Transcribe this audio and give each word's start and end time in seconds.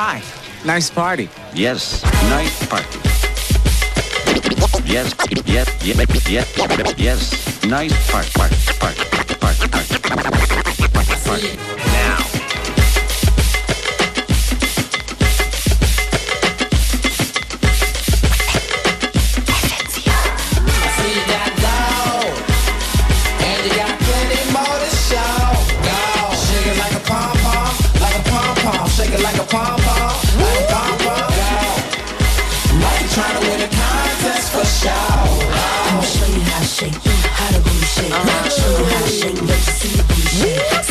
Hi. 0.00 0.22
Nice 0.64 0.88
party. 0.88 1.28
Yes, 1.52 2.02
nice 2.32 2.56
party. 2.72 2.98
Yes, 4.88 5.12
yes, 5.44 5.68
yes, 5.84 6.30
yes, 6.30 6.94
yes, 6.96 7.64
nice 7.66 8.10
party. 8.10 8.30
part, 8.32 8.48
part, 8.80 8.96
part, 9.40 9.60
part, 9.60 9.84
part, 10.94 11.06
part. 11.26 11.79
Now. 39.20 39.59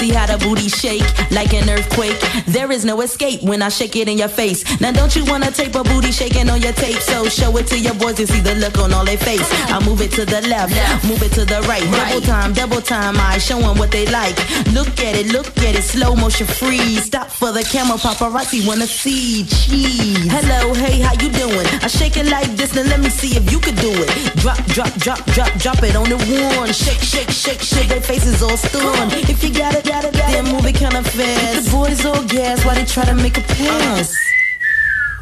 See 0.09 0.15
how 0.15 0.25
the 0.25 0.43
booty 0.43 0.69
shake 0.69 1.05
like 1.29 1.53
an 1.53 1.69
earthquake. 1.69 2.17
There 2.47 2.71
is 2.71 2.83
no 2.83 2.99
escape 3.01 3.43
when 3.43 3.61
I 3.61 3.69
shake 3.69 3.95
it 3.95 4.07
in 4.07 4.17
your 4.17 4.27
face. 4.27 4.65
Now 4.81 4.91
don't 4.91 5.15
you 5.15 5.23
wanna 5.25 5.51
tape 5.51 5.75
a 5.75 5.83
booty 5.83 6.11
shaking 6.11 6.49
on 6.49 6.61
your 6.61 6.73
tape? 6.73 6.97
So 6.97 7.29
show 7.29 7.55
it 7.57 7.67
to 7.67 7.77
your 7.77 7.93
boys 7.93 8.17
and 8.17 8.27
see 8.27 8.39
the 8.39 8.55
look 8.55 8.79
on 8.79 8.91
all 8.91 9.05
their 9.05 9.17
face. 9.17 9.47
I 9.69 9.77
move 9.85 10.01
it 10.01 10.11
to 10.13 10.25
the 10.25 10.41
left, 10.47 10.73
move 11.05 11.21
it 11.21 11.31
to 11.33 11.45
the 11.45 11.61
right. 11.69 11.83
Double 11.91 12.21
time, 12.21 12.53
double 12.53 12.81
time. 12.81 13.17
I 13.19 13.37
show 13.37 13.59
'em 13.59 13.77
what 13.77 13.91
they 13.91 14.07
like. 14.07 14.35
Look 14.73 14.99
at 14.99 15.13
it, 15.15 15.27
look 15.27 15.45
at 15.59 15.75
it, 15.75 15.83
slow 15.83 16.15
motion 16.15 16.47
freeze. 16.47 17.03
Stop 17.05 17.29
for 17.29 17.51
the 17.51 17.63
camera, 17.63 17.97
paparazzi 17.99 18.65
wanna 18.65 18.87
see. 18.87 19.45
Cheese. 19.45 20.31
Hello, 20.31 20.73
hey, 20.73 21.01
how 21.01 21.13
you 21.21 21.29
doing? 21.29 21.67
I 21.83 21.87
shake 21.87 22.17
it 22.17 22.25
like 22.25 22.49
this, 22.57 22.73
now 22.73 22.81
let 22.83 22.99
me 22.99 23.09
see 23.11 23.37
if 23.37 23.51
you 23.51 23.59
could 23.59 23.75
do 23.75 23.91
it. 23.93 24.09
Drop, 24.37 24.57
drop, 24.73 24.93
drop, 24.95 25.23
drop, 25.35 25.53
drop 25.59 25.83
it 25.83 25.95
on 25.95 26.09
the 26.09 26.17
one. 26.57 26.73
Shake, 26.73 27.03
shake, 27.13 27.29
shake, 27.29 27.61
shake. 27.61 27.89
Their 27.89 28.01
faces 28.01 28.41
all 28.41 28.57
stunned. 28.57 29.13
If 29.13 29.43
you 29.43 29.51
got 29.51 29.75
it, 29.75 29.85
got 29.85 29.98
it, 30.05 30.13
got 30.13 30.29
it, 30.29 30.43
then 30.43 30.45
move 30.51 30.65
kinda 30.73 31.03
fast. 31.03 31.65
The 31.65 31.71
boys 31.71 32.05
all 32.05 32.23
gas 32.23 32.63
while 32.65 32.75
they 32.75 32.85
try 32.85 33.05
to 33.05 33.13
make 33.15 33.37
a 33.37 33.41
pass. 33.41 34.15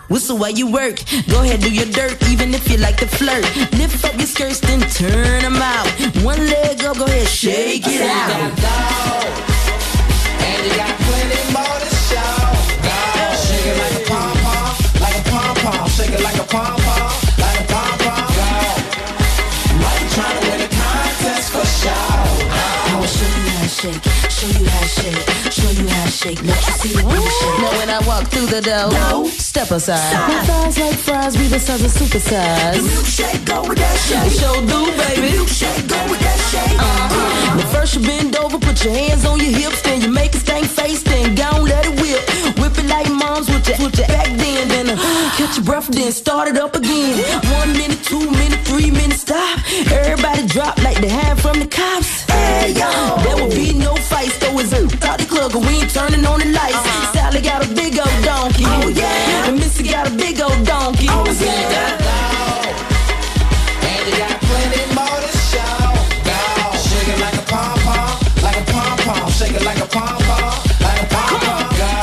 Whistle 0.09 0.38
while 0.38 0.52
you 0.52 0.72
work. 0.72 1.02
Go 1.30 1.42
ahead, 1.44 1.59
do 1.61 1.70
your 1.72 1.86
dirt, 1.86 2.16
even 2.30 2.53
if 2.53 2.70
you 2.72 2.78
like 2.78 2.98
to 2.98 3.08
flirt. 3.08 3.44
Lift 3.73 4.05
up 4.05 4.16
your 4.17 4.28
skirts, 4.28 4.59
then 4.61 4.80
turn 4.81 5.42
them 5.42 5.58
out. 5.61 5.88
One 6.23 6.39
leg 6.48 6.83
up, 6.86 6.98
go 6.98 7.05
ahead, 7.05 7.28
shake 7.28 7.83
it 7.86 8.02
out. 8.02 8.31
And 10.39 10.66
you 10.66 10.73
got 10.80 10.95
plenty 11.08 11.42
more 11.52 11.80
to 11.83 11.92
show. 12.08 12.39
Go. 12.88 12.95
Shake 13.36 13.67
it 13.67 13.78
like 13.83 13.95
a 14.00 14.03
pom 14.08 14.38
pom, 14.45 14.75
like 15.03 15.17
a 15.17 15.23
pom 15.30 15.55
pom. 15.64 15.89
Shake 15.89 16.14
it 16.16 16.23
like 16.23 16.39
a 16.39 16.48
pom 16.48 16.80
pom, 16.88 17.11
like 17.44 17.59
a 17.59 17.66
pom 17.67 17.98
pom. 18.00 18.28
Go. 18.31 18.52
Like 19.83 20.00
you 20.02 20.09
trying 20.16 20.36
to 20.39 20.44
win 20.48 20.61
a 20.61 20.70
contest 20.72 21.52
for 21.52 21.67
show. 21.67 21.92
I 21.92 22.95
will 23.00 23.11
show 23.11 23.28
you 23.28 23.50
how 23.52 23.64
to 23.64 23.70
shake, 23.70 24.27
show 24.38 24.53
you 24.59 24.69
how 24.69 24.81
to 24.81 24.88
shake, 24.88 25.52
show 25.52 25.71
you 25.81 25.88
how 25.89 26.05
to 26.05 26.11
shake. 26.11 26.43
Let 26.43 26.61
you 26.67 26.73
see 26.77 26.93
the 26.93 27.02
shake. 27.02 27.57
Now 27.57 27.73
when 27.80 27.89
I 27.89 27.99
walk 28.05 28.27
through 28.27 28.45
the 28.45 28.61
door, 28.61 29.25
step 29.25 29.71
aside. 29.71 30.13
My 30.30 30.45
thighs 30.45 30.77
like 30.77 30.99
fries, 30.99 31.35
be 31.35 31.47
the 31.47 31.59
size 31.59 31.83
of 31.83 31.91
supersize. 31.91 32.77
Milkshake, 32.77 33.45
go 33.45 33.67
with 33.67 33.80
that 33.80 33.97
shake. 34.05 34.38
Show 34.38 34.53
do, 34.69 34.80
baby. 35.02 35.33
Milkshake, 35.33 35.89
go 35.89 35.99
with 36.11 36.21
that 36.21 36.39
shake. 36.53 36.77
Uh-huh. 36.77 37.58
But 37.58 37.67
first 37.73 37.95
you 37.95 38.02
bend 38.05 38.38
over, 38.38 38.59
put 38.59 38.77
your 38.85 38.93
hands 38.93 39.25
on 39.25 39.39
your 39.39 39.49
hips, 39.58 39.81
then 39.81 40.02
you 40.02 40.11
make 40.11 40.35
a 40.35 40.38
stank 40.38 40.67
face, 40.67 41.02
then 41.02 41.33
go 41.33 41.49
and 41.58 41.63
let 41.63 41.85
it 41.89 41.95
whip. 41.99 42.21
Whip 42.61 42.77
it 42.77 42.85
like 42.85 43.09
moms 43.09 43.49
with 43.49 43.67
your, 43.67 43.77
with 43.81 43.97
your 43.97 44.08
back 44.08 44.30
then, 44.38 44.67
then 44.67 44.89
uh, 44.91 44.97
catch 45.33 45.58
your 45.58 45.65
breath, 45.65 45.88
then 45.88 46.11
start 46.11 46.47
it 46.47 46.58
up 46.58 46.75
again. 46.75 47.25
One 47.58 47.73
minute, 47.73 48.03
two 48.03 48.30
minute, 48.30 48.61
three 48.69 48.91
minute 48.91 49.17
stop. 49.17 49.58
Everybody 49.89 50.45
drop 50.45 50.77
like 50.83 51.02
they 51.02 51.09
had 51.09 51.41
from 51.41 51.58
the 51.58 51.65
cops. 51.65 52.27
Yo, 52.66 52.90
there 53.23 53.38
will 53.38 53.50
be 53.54 53.72
no 53.73 53.94
fights, 53.95 54.38
though 54.40 54.58
it's 54.60 54.73
out 54.73 55.20
the 55.20 55.26
club, 55.26 55.52
'cause 55.52 55.66
we 55.66 55.80
ain't 55.80 55.94
turning 55.94 56.26
on 56.26 56.40
the 56.40 56.48
lights. 56.48 56.76
Uh-huh. 56.76 57.14
Sally 57.14 57.42
got 57.42 57.64
a 57.64 57.68
big 57.70 58.00
old 58.00 58.23
donkey. 58.23 58.66
Oh 58.66 58.88
yeah, 58.90 59.45
and 59.48 59.60
Missy 59.60 59.84
got 59.84 60.08
a 60.08 60.12
big 60.12 60.42
old 60.42 60.66
donkey. 60.66 61.08
Oh 61.10 61.23
And 61.23 61.28
you 64.08 64.18
got 64.18 64.42
plenty 64.42 64.84
more 64.98 65.20
to 65.23 65.32
show. 65.52 65.78
Go. 66.28 66.40
Shake 66.88 67.10
it 67.14 67.20
like 67.22 67.38
a 67.38 67.45
pom 67.52 67.78
pom, 67.86 68.20
like 68.42 68.58
a 68.58 68.66
pom 68.72 68.98
pom. 69.06 69.32
Shake 69.32 69.56
it 69.56 69.64
like 69.64 69.80
a 69.80 69.88
pom 69.88 70.18
pom, 70.28 70.54
like 70.82 71.02
a 71.04 71.08
pom 71.14 71.39
pom. 71.45 71.64
Go. 71.82 71.94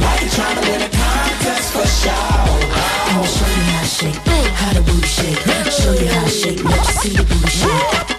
Like 0.00 0.22
you 0.24 0.30
to 0.32 0.60
win 0.64 0.80
a 0.82 0.90
contest 0.90 1.66
for 1.74 1.86
show. 2.02 2.34
I'ma 3.08 3.26
show 3.36 3.50
you 3.56 3.64
how 3.70 3.82
to 3.82 3.88
shake, 3.98 4.20
how 4.60 4.72
to 4.72 4.80
booty 4.80 5.06
shake. 5.06 5.40
Show 5.78 5.92
you 5.92 6.08
how 6.08 6.24
to 6.24 6.30
shake, 6.30 6.64
let 6.64 6.80
you 6.88 6.94
see 7.00 7.12
the 7.16 7.22
booty 7.22 7.50
shake. 7.50 8.15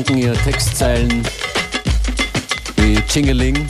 Wir 0.00 0.06
verdanken 0.06 0.18
ihr 0.18 0.44
Textzeilen 0.44 1.22
wie 2.76 2.98
Chingeling 3.06 3.68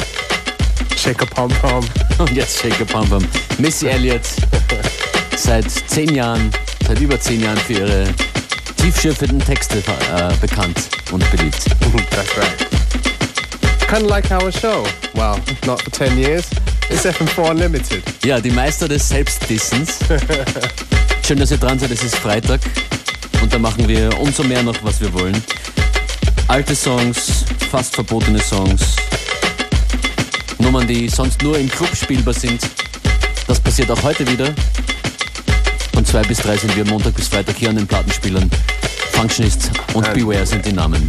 Shake 0.97 1.23
a 1.23 1.27
pom 1.27 1.51
pom. 1.51 1.85
und 2.19 2.31
jetzt 2.37 2.61
Shake 2.61 2.81
a 2.81 2.85
Pam 2.85 3.09
Pam. 3.09 3.27
Missy 3.59 3.89
Elliott 3.89 4.23
seit 5.37 5.69
zehn 5.69 6.15
Jahren, 6.15 6.53
seit 6.87 7.01
über 7.01 7.19
zehn 7.19 7.43
Jahren 7.43 7.57
für 7.59 7.73
ihre 7.73 8.05
tiefschürfenden 8.77 9.41
Texte 9.41 9.79
äh, 9.79 10.33
bekannt 10.41 10.79
und 11.11 11.29
beliebt. 11.33 11.65
That's 12.11 12.37
right. 12.39 12.59
Kind 13.89 14.05
of 14.05 14.11
like 14.11 14.31
our 14.31 14.53
show. 14.53 14.85
Well, 15.15 15.37
not 15.67 15.83
for 15.83 15.91
10 15.91 16.17
years. 16.17 16.49
It's 16.91 17.05
FM4 17.05 17.51
Unlimited. 17.51 18.05
Ja, 18.25 18.41
die 18.41 18.53
Meister 18.53 18.87
des 18.87 19.09
Selbstdissens. 19.09 19.99
Schön, 21.27 21.39
dass 21.39 21.51
ihr 21.51 21.59
dran 21.59 21.79
seid, 21.81 21.91
es 21.91 22.05
ist 22.05 22.17
Freitag 22.17 22.61
und 23.43 23.53
da 23.53 23.59
machen 23.59 23.89
wir 23.89 24.17
umso 24.21 24.45
mehr 24.45 24.63
noch, 24.63 24.77
was 24.85 25.01
wir 25.01 25.13
wollen. 25.13 25.43
Alte 26.51 26.75
Songs, 26.75 27.45
fast 27.71 27.95
verbotene 27.95 28.41
Songs, 28.41 28.97
Nummern, 30.59 30.85
die 30.85 31.09
sonst 31.09 31.41
nur 31.45 31.57
im 31.57 31.69
Club 31.69 31.95
spielbar 31.95 32.35
sind. 32.35 32.69
Das 33.47 33.61
passiert 33.61 33.89
auch 33.93 34.03
heute 34.03 34.27
wieder. 34.27 34.53
Von 35.95 36.05
zwei 36.05 36.23
bis 36.23 36.39
drei 36.39 36.57
sind 36.57 36.75
wir 36.75 36.85
Montag 36.87 37.15
bis 37.15 37.29
Freitag 37.29 37.55
hier 37.55 37.71
an 37.71 37.77
den 37.77 37.87
Plattenspielern. 37.87 38.51
Functionist 39.13 39.71
und 39.95 40.09
Ähm. 40.09 40.13
Beware 40.13 40.45
sind 40.45 40.67
die 40.67 40.73
Namen. 40.73 41.09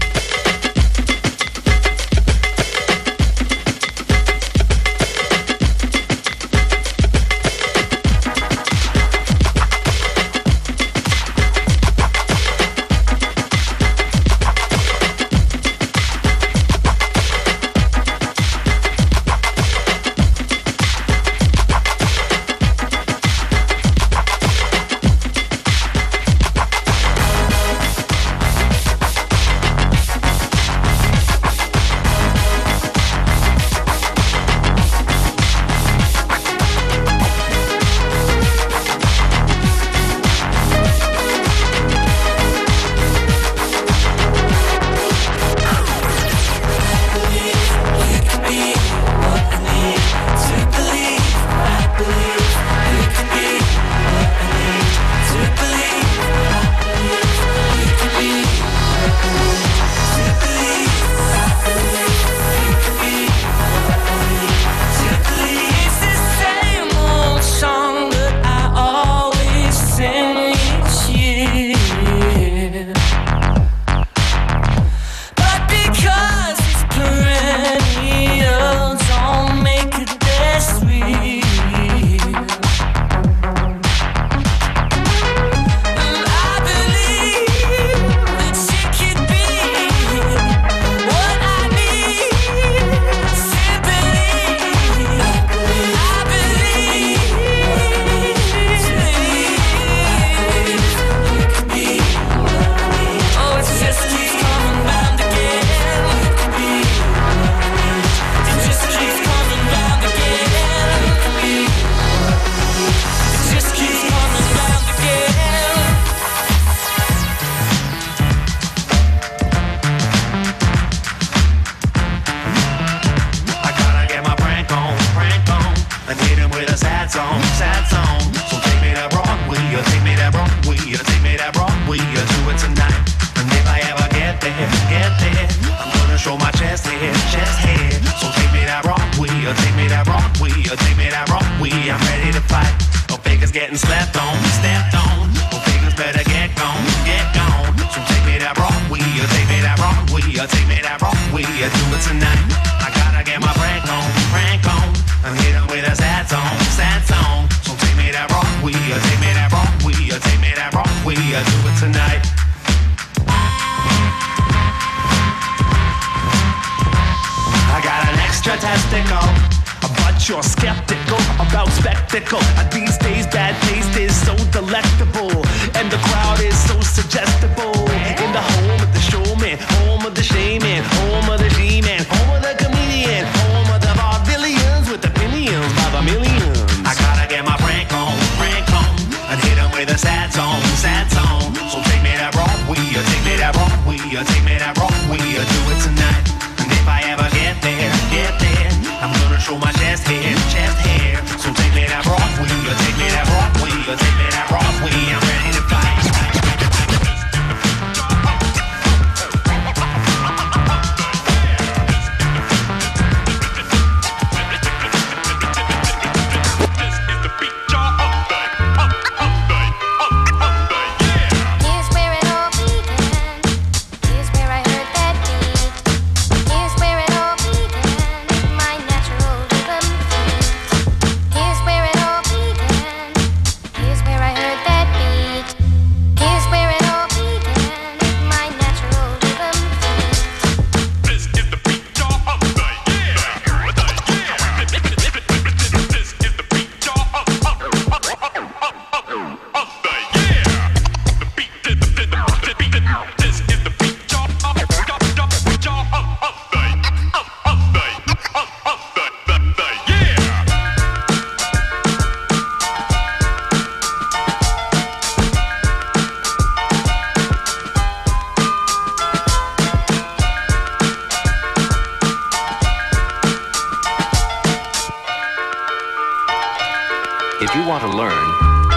If 277.51 277.57
you 277.57 277.67
want 277.67 277.81
to 277.81 277.89
learn, 277.89 278.27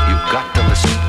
you've 0.09 0.33
got 0.33 0.53
to 0.57 0.69
listen. 0.69 1.04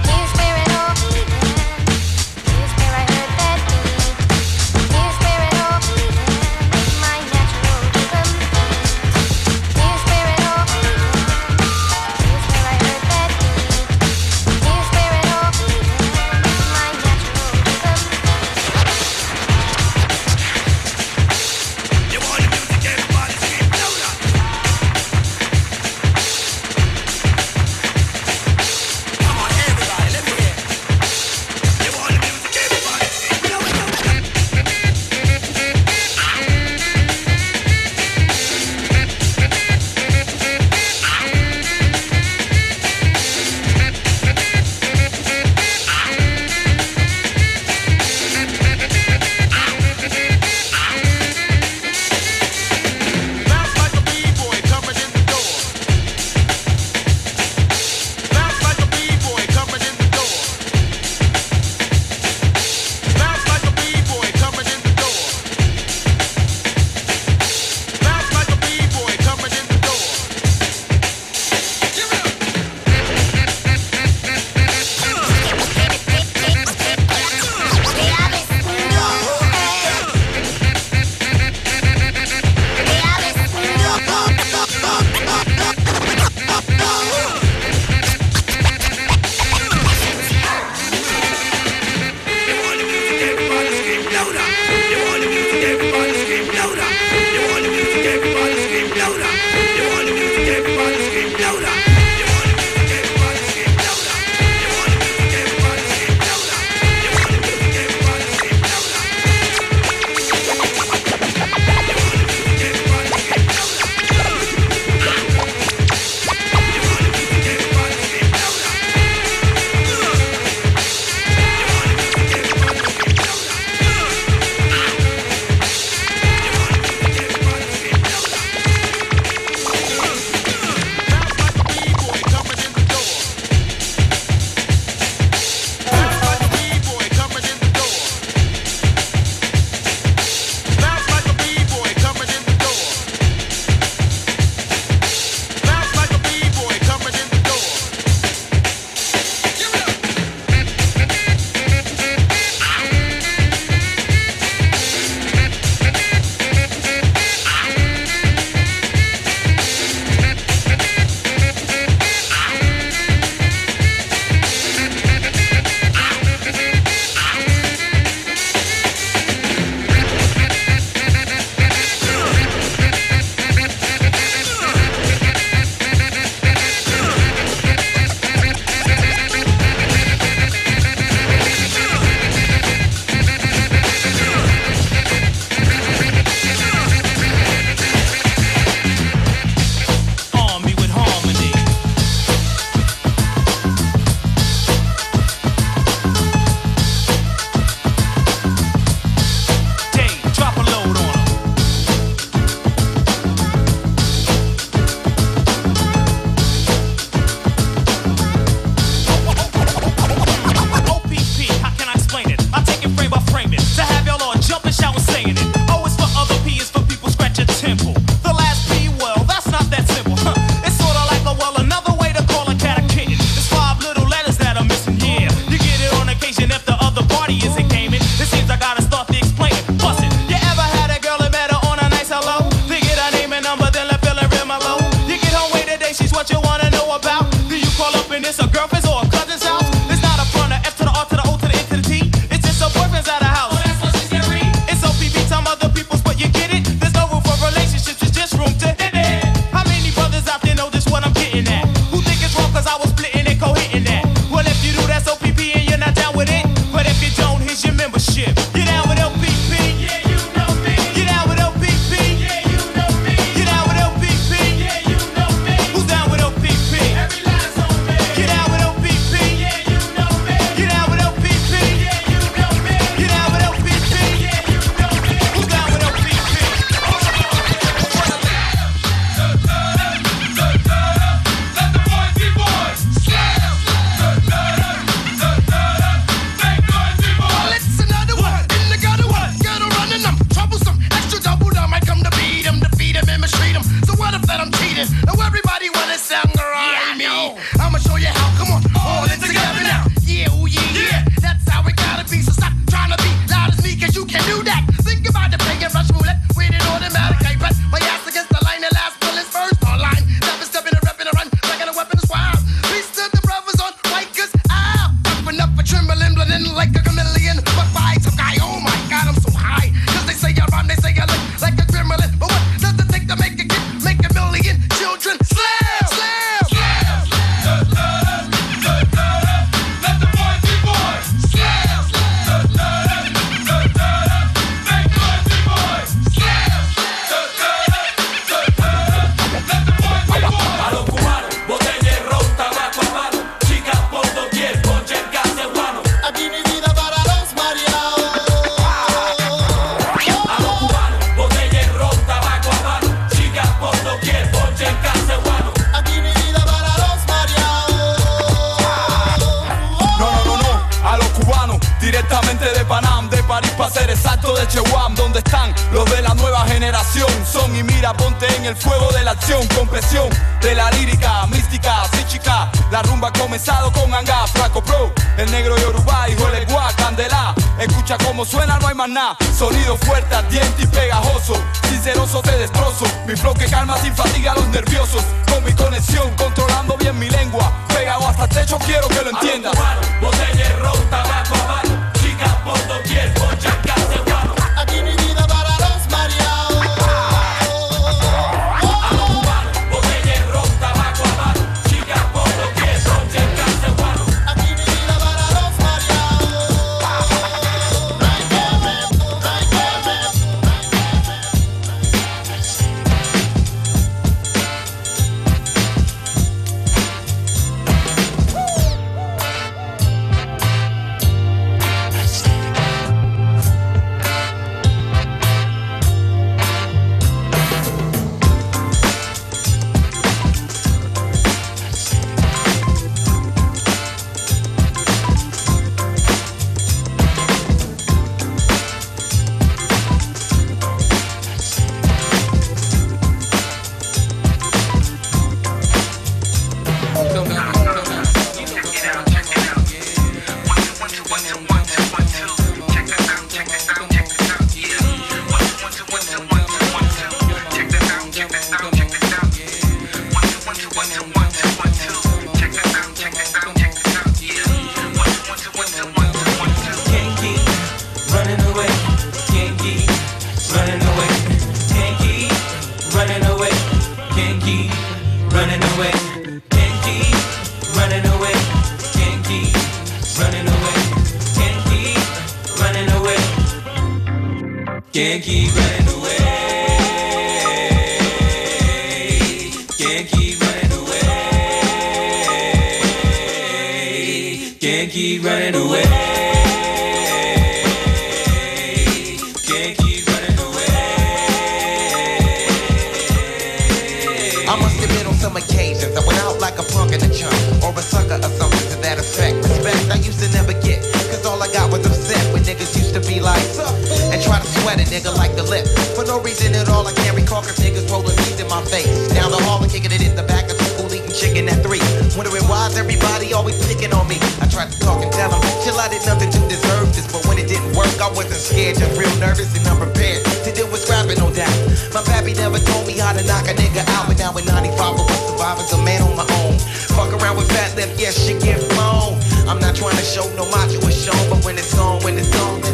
Nigga 514.96 515.12
like 515.12 515.36
the 515.36 515.44
lip. 515.44 515.68
For 515.92 516.08
no 516.08 516.24
reason 516.24 516.56
at 516.56 516.72
all 516.72 516.88
I 516.88 516.96
can't 516.96 517.20
recall 517.20 517.44
cause 517.44 517.60
niggas 517.60 517.84
rolling 517.92 518.16
these 518.24 518.40
in 518.40 518.48
my 518.48 518.64
face. 518.64 518.88
Now 519.12 519.28
the 519.28 519.44
hall 519.44 519.60
and 519.60 519.68
kicking 519.68 519.92
it 519.92 520.00
in 520.00 520.16
the 520.16 520.24
back 520.24 520.48
of 520.48 520.56
the 520.56 520.64
school 520.72 520.88
eating 520.88 521.12
chicken 521.12 521.52
at 521.52 521.60
three. 521.60 521.84
Wondering 522.16 522.48
why's 522.48 522.80
everybody 522.80 523.36
always 523.36 523.60
picking 523.68 523.92
on 523.92 524.08
me? 524.08 524.16
I 524.40 524.48
tried 524.48 524.72
to 524.72 524.80
talk 524.80 525.04
and 525.04 525.12
tell 525.12 525.28
them 525.28 525.44
Chill 525.68 525.76
I 525.76 525.92
did 525.92 526.00
nothing 526.08 526.32
to 526.32 526.40
deserve 526.48 526.96
this. 526.96 527.12
But 527.12 527.28
when 527.28 527.36
it 527.36 527.52
didn't 527.52 527.76
work 527.76 527.92
I 528.00 528.08
wasn't 528.16 528.40
scared 528.40 528.80
Just 528.80 528.96
real 528.96 529.12
nervous 529.20 529.52
and 529.52 529.68
unprepared 529.68 530.24
To 530.48 530.50
deal 530.56 530.72
with 530.72 530.80
scrapping 530.80 531.20
no 531.20 531.28
doubt. 531.28 531.52
My 531.92 532.00
pappy 532.08 532.32
never 532.32 532.60
told 532.64 532.88
me 532.88 532.96
how 532.96 533.12
to 533.12 533.24
knock 533.28 533.52
a 533.52 533.54
nigga 533.60 533.84
out 534.00 534.08
But 534.08 534.16
now 534.16 534.32
in 534.40 534.48
95 534.48 534.80
I 534.80 534.96
was 534.96 535.20
surviving 535.28 535.68
a 535.76 535.80
man 535.84 536.00
on 536.08 536.16
my 536.16 536.28
own. 536.40 536.56
Fuck 536.96 537.12
around 537.20 537.36
with 537.36 537.52
fat 537.52 537.76
lip, 537.76 537.92
yes, 538.00 538.16
shit 538.16 538.40
get 538.40 538.64
blown. 538.72 539.20
I'm 539.44 539.60
not 539.60 539.76
trying 539.76 540.00
to 540.00 540.08
show 540.08 540.24
no 540.40 540.48
macho 540.56 540.80
is 540.88 540.96
shown 540.96 541.20
But 541.28 541.44
when 541.44 541.60
it's 541.60 541.76
on, 541.76 542.00
when 542.08 542.16
it's 542.16 542.32
on, 542.40 542.65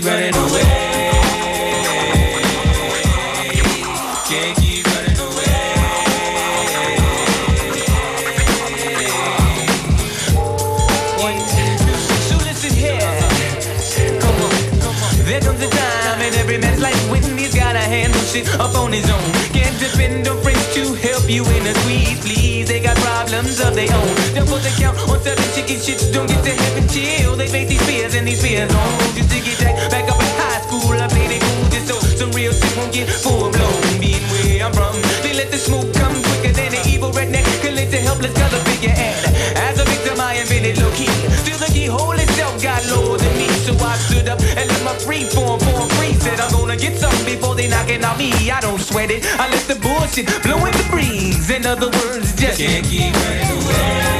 keep 0.00 0.06
running 0.06 0.34
away. 0.34 0.62
Can't 4.28 4.56
keep 4.58 4.86
running 4.86 5.18
away. 5.18 5.44
There 15.24 15.40
comes 15.40 15.62
a 15.62 15.68
time 15.68 16.20
in 16.20 16.34
every 16.34 16.58
man's 16.58 16.80
he's 17.38 17.54
gotta 17.54 17.78
handle 17.78 18.20
shit 18.20 18.48
up 18.60 18.74
on 18.76 18.92
his 18.92 19.10
own. 19.10 19.32
Can't 19.52 19.78
depend 19.80 20.28
on 20.28 20.40
friends 20.42 20.74
to 20.74 20.94
help 20.94 21.28
you 21.28 21.44
in 21.44 21.66
a 21.66 21.74
squeeze, 21.74 22.20
please. 22.20 22.68
They 22.68 22.80
got 22.80 22.96
problems 22.98 23.17
of 23.34 23.74
their 23.74 23.92
own. 23.92 24.14
Don't 24.32 24.48
put 24.48 24.62
the 24.64 24.72
count 24.80 24.96
on 25.04 25.20
certain 25.20 25.44
chicken 25.52 25.76
shits. 25.76 26.12
Don't 26.12 26.26
get 26.26 26.42
to 26.44 26.50
heaven 26.50 26.88
chill. 26.88 27.36
They 27.36 27.46
face 27.46 27.68
these 27.68 27.84
fears 27.84 28.14
and 28.14 28.26
these 28.26 28.40
fears 28.40 28.72
on. 28.72 28.98
Just 29.14 29.28
to 29.28 29.40
get 29.44 29.60
back, 29.92 30.08
up 30.08 30.16
in 30.16 30.32
high 30.40 30.60
school, 30.64 30.96
I 30.96 31.06
played 31.08 31.36
it 31.36 31.42
cool 31.44 31.68
just 31.68 31.88
so 31.88 32.00
some 32.16 32.32
real 32.32 32.52
shit 32.52 32.72
won't 32.76 32.92
get 32.92 33.08
full 33.08 33.52
blown. 33.52 34.00
Being 34.00 34.24
where 34.32 34.64
I'm 34.64 34.72
from, 34.72 34.96
they 35.20 35.34
let 35.36 35.50
the 35.50 35.58
smoke 35.58 35.92
come 35.92 36.16
quicker 36.24 36.56
than 36.56 36.72
an 36.72 36.84
evil 36.88 37.12
redneck 37.12 37.44
can 37.60 37.76
let 37.76 37.90
the 37.90 38.00
helpless 38.00 38.32
color 38.32 38.60
figure 38.64 38.96
and 38.96 39.20
as 39.60 39.76
a 39.76 39.84
victim 39.84 40.16
I 40.20 40.40
invented 40.40 40.80
low 40.80 40.90
key. 40.96 41.12
Still 41.44 41.58
the 41.60 41.68
keyhole 41.68 42.16
itself 42.16 42.62
got 42.62 42.80
lower 42.88 43.18
than 43.18 43.34
me, 43.36 43.48
so 43.60 43.76
I 43.76 43.96
stood 44.08 44.28
up 44.28 44.40
and 44.40 44.64
let 44.72 44.82
my 44.84 44.96
free 45.04 45.24
form 45.24 45.47
before 47.98 48.10
on 48.10 48.18
me. 48.18 48.50
I 48.50 48.60
don't 48.60 48.80
sweat 48.80 49.10
it. 49.10 49.24
I 49.38 49.48
let 49.48 49.66
the 49.66 49.74
bullshit 49.76 50.26
blow 50.42 50.64
in 50.66 50.72
the 50.72 50.86
breeze. 50.90 51.50
In 51.50 51.66
other 51.66 51.86
words, 51.86 52.34
just 52.36 52.58
can't 52.58 52.84
keep 52.86 53.14
running 53.14 53.64
away. 53.64 54.17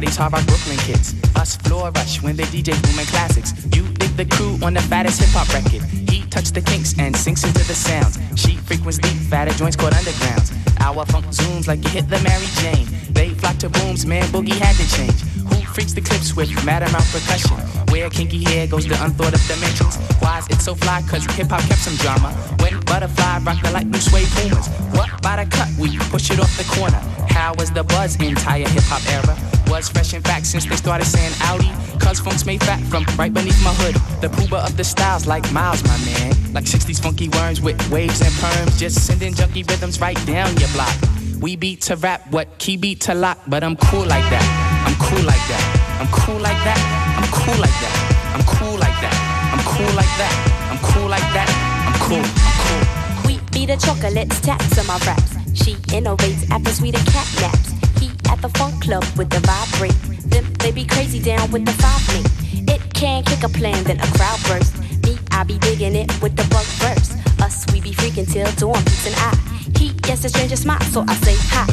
These 0.00 0.16
hard 0.16 0.32
rock 0.32 0.46
Brooklyn 0.46 0.78
kids. 0.78 1.14
Us 1.36 1.56
floor 1.56 1.90
rush 1.90 2.22
when 2.22 2.36
they 2.36 2.44
DJ 2.44 2.74
booming 2.82 3.06
classics. 3.06 3.52
You 3.76 3.86
dig 3.94 4.16
the 4.16 4.24
crew 4.24 4.58
on 4.62 4.74
the 4.74 4.82
fattest 4.82 5.20
hip 5.20 5.30
hop 5.30 5.48
record. 5.54 5.82
He 6.10 6.22
touch 6.28 6.50
the 6.50 6.60
kinks 6.60 6.98
and 6.98 7.16
sinks 7.16 7.44
into 7.44 7.64
the 7.66 7.74
sounds. 7.74 8.18
She 8.34 8.56
frequents 8.56 8.98
deep, 8.98 9.16
fatter 9.30 9.52
joints 9.52 9.76
called 9.76 9.92
undergrounds. 9.92 10.50
Our 10.80 11.04
funk 11.06 11.26
zooms 11.26 11.68
like 11.68 11.82
you 11.84 11.90
hit 11.90 12.08
the 12.08 12.20
Mary 12.20 12.46
Jane. 12.60 12.86
They 13.10 13.30
flock 13.30 13.58
to 13.58 13.68
booms, 13.68 14.06
man, 14.06 14.24
boogie 14.34 14.58
had 14.58 14.74
to 14.76 14.86
change. 14.96 15.20
Who 15.48 15.60
freaks 15.72 15.92
the 15.92 16.00
clips 16.00 16.34
with 16.34 16.50
mad 16.64 16.82
amount 16.82 17.04
percussion? 17.12 17.56
Where 17.92 18.10
kinky 18.10 18.42
hair 18.42 18.66
goes 18.66 18.86
to 18.86 19.04
unthought 19.04 19.34
of 19.34 19.42
dimensions. 19.46 19.96
Why 20.18 20.38
is 20.38 20.48
it 20.48 20.60
so 20.60 20.74
fly? 20.74 21.02
Cause 21.08 21.24
hip 21.36 21.48
hop 21.48 21.62
kept 21.62 21.80
some 21.80 21.96
drama. 21.96 22.32
When 22.60 22.80
butterfly 22.80 23.38
rock 23.44 23.62
the 23.62 23.70
light 23.70 23.90
blue 23.90 24.00
suede 24.00 24.28
pumas. 24.34 24.68
What 24.96 25.22
by 25.22 25.44
the 25.44 25.50
cut? 25.50 25.68
We 25.78 25.96
push 26.10 26.30
it 26.30 26.40
off 26.40 26.56
the 26.56 26.64
corner. 26.74 27.00
How 27.28 27.54
was 27.58 27.70
the 27.70 27.84
buzz 27.84 28.16
entire 28.16 28.68
hip 28.68 28.84
hop 28.84 29.02
era? 29.08 29.53
Was 29.74 29.88
fresh 29.88 30.14
in 30.14 30.22
fact 30.22 30.46
since 30.46 30.66
they 30.66 30.76
started 30.76 31.04
saying 31.04 31.32
Audi. 31.50 31.68
Cause 31.98 32.20
funk's 32.20 32.46
made 32.46 32.62
fat 32.62 32.78
from 32.86 33.04
right 33.18 33.34
beneath 33.34 33.60
my 33.64 33.74
hood. 33.74 33.96
The 34.22 34.28
pooba 34.28 34.64
of 34.64 34.76
the 34.76 34.84
styles 34.84 35.26
like 35.26 35.42
Miles, 35.50 35.82
my 35.82 35.98
man. 36.06 36.30
Like 36.52 36.62
60s 36.62 37.02
funky 37.02 37.28
worms 37.30 37.60
with 37.60 37.74
waves 37.90 38.20
and 38.20 38.30
perms. 38.34 38.78
Just 38.78 39.04
sending 39.04 39.34
junky 39.34 39.68
rhythms 39.68 40.00
right 40.00 40.16
down 40.26 40.56
your 40.58 40.68
block. 40.68 40.94
We 41.40 41.56
beat 41.56 41.80
to 41.90 41.96
rap, 41.96 42.22
what 42.30 42.56
key 42.58 42.76
beat 42.76 43.00
to 43.10 43.14
lock, 43.14 43.36
but 43.48 43.64
I'm 43.64 43.74
cool 43.74 44.06
like 44.06 44.22
that. 44.30 44.46
I'm 44.86 44.94
cool 45.10 45.26
like 45.26 45.42
that. 45.50 45.98
I'm 45.98 46.06
cool 46.22 46.38
like 46.38 46.62
that. 46.62 46.78
I'm 47.18 47.26
cool 47.34 47.58
like 47.58 47.74
that. 47.82 47.98
I'm 48.30 48.44
cool 48.46 48.78
like 48.78 48.94
that. 49.02 49.14
I'm 49.50 49.64
cool 49.74 49.90
like 49.98 50.14
that. 50.22 50.34
I'm 50.70 50.78
cool 50.86 51.08
like 51.10 51.28
that. 51.34 51.50
I'm 51.90 51.98
cool. 51.98 52.22
I'm 52.22 52.56
cool. 52.62 53.26
We 53.26 53.40
be 53.50 53.66
the 53.66 53.76
chocolates, 53.76 54.38
taps 54.40 54.78
on 54.78 54.86
my 54.86 54.98
raps. 55.04 55.34
She 55.52 55.74
innovates 55.90 56.48
after 56.52 56.70
sweeter 56.70 57.02
cat 57.10 57.26
naps. 57.40 57.83
At 58.30 58.40
the 58.42 58.48
funk 58.58 58.82
club 58.82 59.04
with 59.16 59.30
the 59.30 59.40
vibrate. 59.40 59.98
Them 60.30 60.44
they 60.60 60.72
be 60.72 60.84
crazy 60.84 61.20
down 61.20 61.50
with 61.50 61.64
the 61.64 61.72
five 61.72 62.02
link. 62.12 62.26
It 62.68 62.94
can 62.94 63.22
kick 63.24 63.42
a 63.42 63.48
plan, 63.48 63.84
then 63.84 64.00
a 64.00 64.06
crowd 64.16 64.40
burst. 64.48 64.76
Me, 65.04 65.18
I 65.30 65.44
be 65.44 65.58
digging 65.58 65.94
it 65.94 66.10
with 66.22 66.36
the 66.36 66.44
bug 66.48 66.66
verse. 66.82 67.12
Us, 67.42 67.66
we 67.72 67.80
be 67.80 67.90
freaking 67.90 68.30
till 68.30 68.50
dawn, 68.52 68.82
peace 68.84 69.06
and 69.06 69.16
I. 69.16 69.54
He 69.78 69.92
gets 70.00 70.24
a 70.24 70.28
stranger 70.28 70.56
smile, 70.56 70.80
so 70.80 71.04
I 71.06 71.14
say 71.16 71.36
hi. 71.50 71.64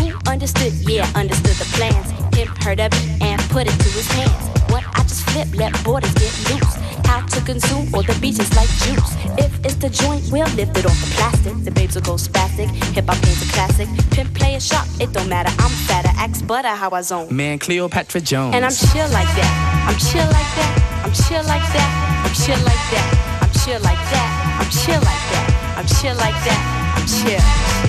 Who 0.00 0.18
understood? 0.28 0.72
Yeah, 0.88 1.08
understood 1.14 1.56
the 1.56 1.68
plans. 1.76 2.10
Him 2.36 2.48
heard 2.64 2.80
of 2.80 2.92
it 2.92 3.22
and 3.22 3.40
put 3.50 3.66
it 3.66 3.78
to 3.78 3.88
his 3.90 4.10
hands. 4.12 4.59
What 4.86 4.98
I 4.98 5.02
just 5.02 5.28
flip, 5.30 5.48
let 5.54 5.72
borders 5.84 6.12
get 6.14 6.32
loose. 6.50 6.74
How 7.06 7.26
to 7.26 7.40
consume 7.42 7.94
all 7.94 8.02
the 8.02 8.16
beaches 8.20 8.54
like 8.54 8.68
juice. 8.84 9.14
If 9.38 9.52
it's 9.64 9.74
the 9.76 9.90
joint, 9.90 10.22
we'll 10.30 10.48
lift 10.54 10.76
it 10.78 10.86
off 10.86 10.98
the 11.00 11.10
plastic. 11.16 11.64
The 11.64 11.70
babes 11.70 11.94
will 11.94 12.02
go 12.02 12.14
spastic. 12.14 12.68
Hip 12.94 13.06
hop 13.06 13.20
game's 13.22 13.42
a 13.42 13.52
classic. 13.52 13.88
Pimp 14.10 14.34
play 14.34 14.54
a 14.54 14.60
shot, 14.60 14.86
it 15.00 15.12
don't 15.12 15.28
matter. 15.28 15.50
I'm 15.58 15.70
fatter, 15.88 16.10
axe 16.16 16.42
butter, 16.42 16.68
how 16.68 16.90
I 16.90 17.02
zone. 17.02 17.34
Man, 17.34 17.58
Cleopatra 17.58 18.20
Jones. 18.20 18.54
And 18.54 18.64
I'm 18.64 18.72
chill 18.72 19.08
like 19.10 19.30
that. 19.38 19.86
I'm 19.88 19.98
chill 19.98 20.26
like 20.26 20.50
that. 20.58 21.02
I'm 21.04 21.12
chill 21.12 21.42
like 21.44 21.66
that. 21.74 21.90
I'm 22.24 22.34
chill 22.34 22.60
like 22.64 22.84
that. 22.94 23.40
I'm 23.42 23.50
chill 23.52 23.80
like 23.80 24.04
that. 24.10 24.60
I'm 24.60 24.70
chill 24.70 25.00
like 25.00 25.24
that. 25.32 25.76
I'm 25.78 25.86
chill 25.86 26.14
like 26.16 26.38
that. 26.44 26.60
I'm 26.96 27.06
chill. 27.06 27.79